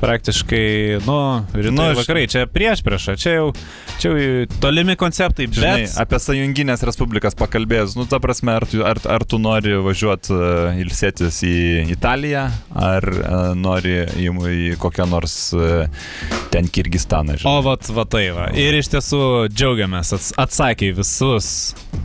[0.00, 1.16] praktiškai, nu,
[1.54, 3.48] rytai Nu, aš- vakarai, čia prieš priešą, čia jau,
[4.00, 5.96] čia jau tolimi konceptai, Žinai, bet...
[6.00, 10.78] apie sąjunginės respublikas pakalbėjus, nu, ta prasme, ar tu, ar, ar tu nori važiuoti uh,
[10.82, 11.54] ilsėtis į
[11.94, 12.46] Italiją,
[12.78, 15.86] ar uh, nori į, į kokią nors uh,
[16.54, 17.56] ten Kirgistaną, O žinai.
[17.66, 18.48] vat, va tai va.
[18.58, 19.22] Ir iš tiesų
[19.52, 21.50] džiaugiamės, ats atsakė visus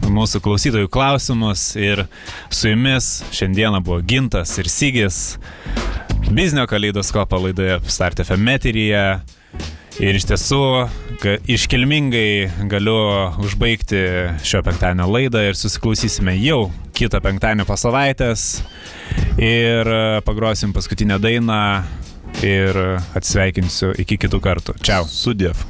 [0.09, 2.05] mūsų klausytojų klausimus ir
[2.53, 5.21] su jumis šiandieną buvo Gintas ir Sygis.
[6.33, 9.01] Biznio kaleidoskopo laidoje Start FM eteryje.
[10.01, 10.61] Ir iš tiesų,
[11.21, 12.95] ga, iškilmingai galiu
[13.43, 13.99] užbaigti
[14.41, 18.63] šio penktadienio laidą ir susiklausysime jau kitą penktadienį po savaitės.
[19.37, 21.61] Ir e, pagrosim paskutinę dainą
[22.41, 22.81] ir
[23.13, 24.79] atsveikinsiu iki kitų kartų.
[24.81, 25.05] Čiau.
[25.05, 25.61] Sudėv.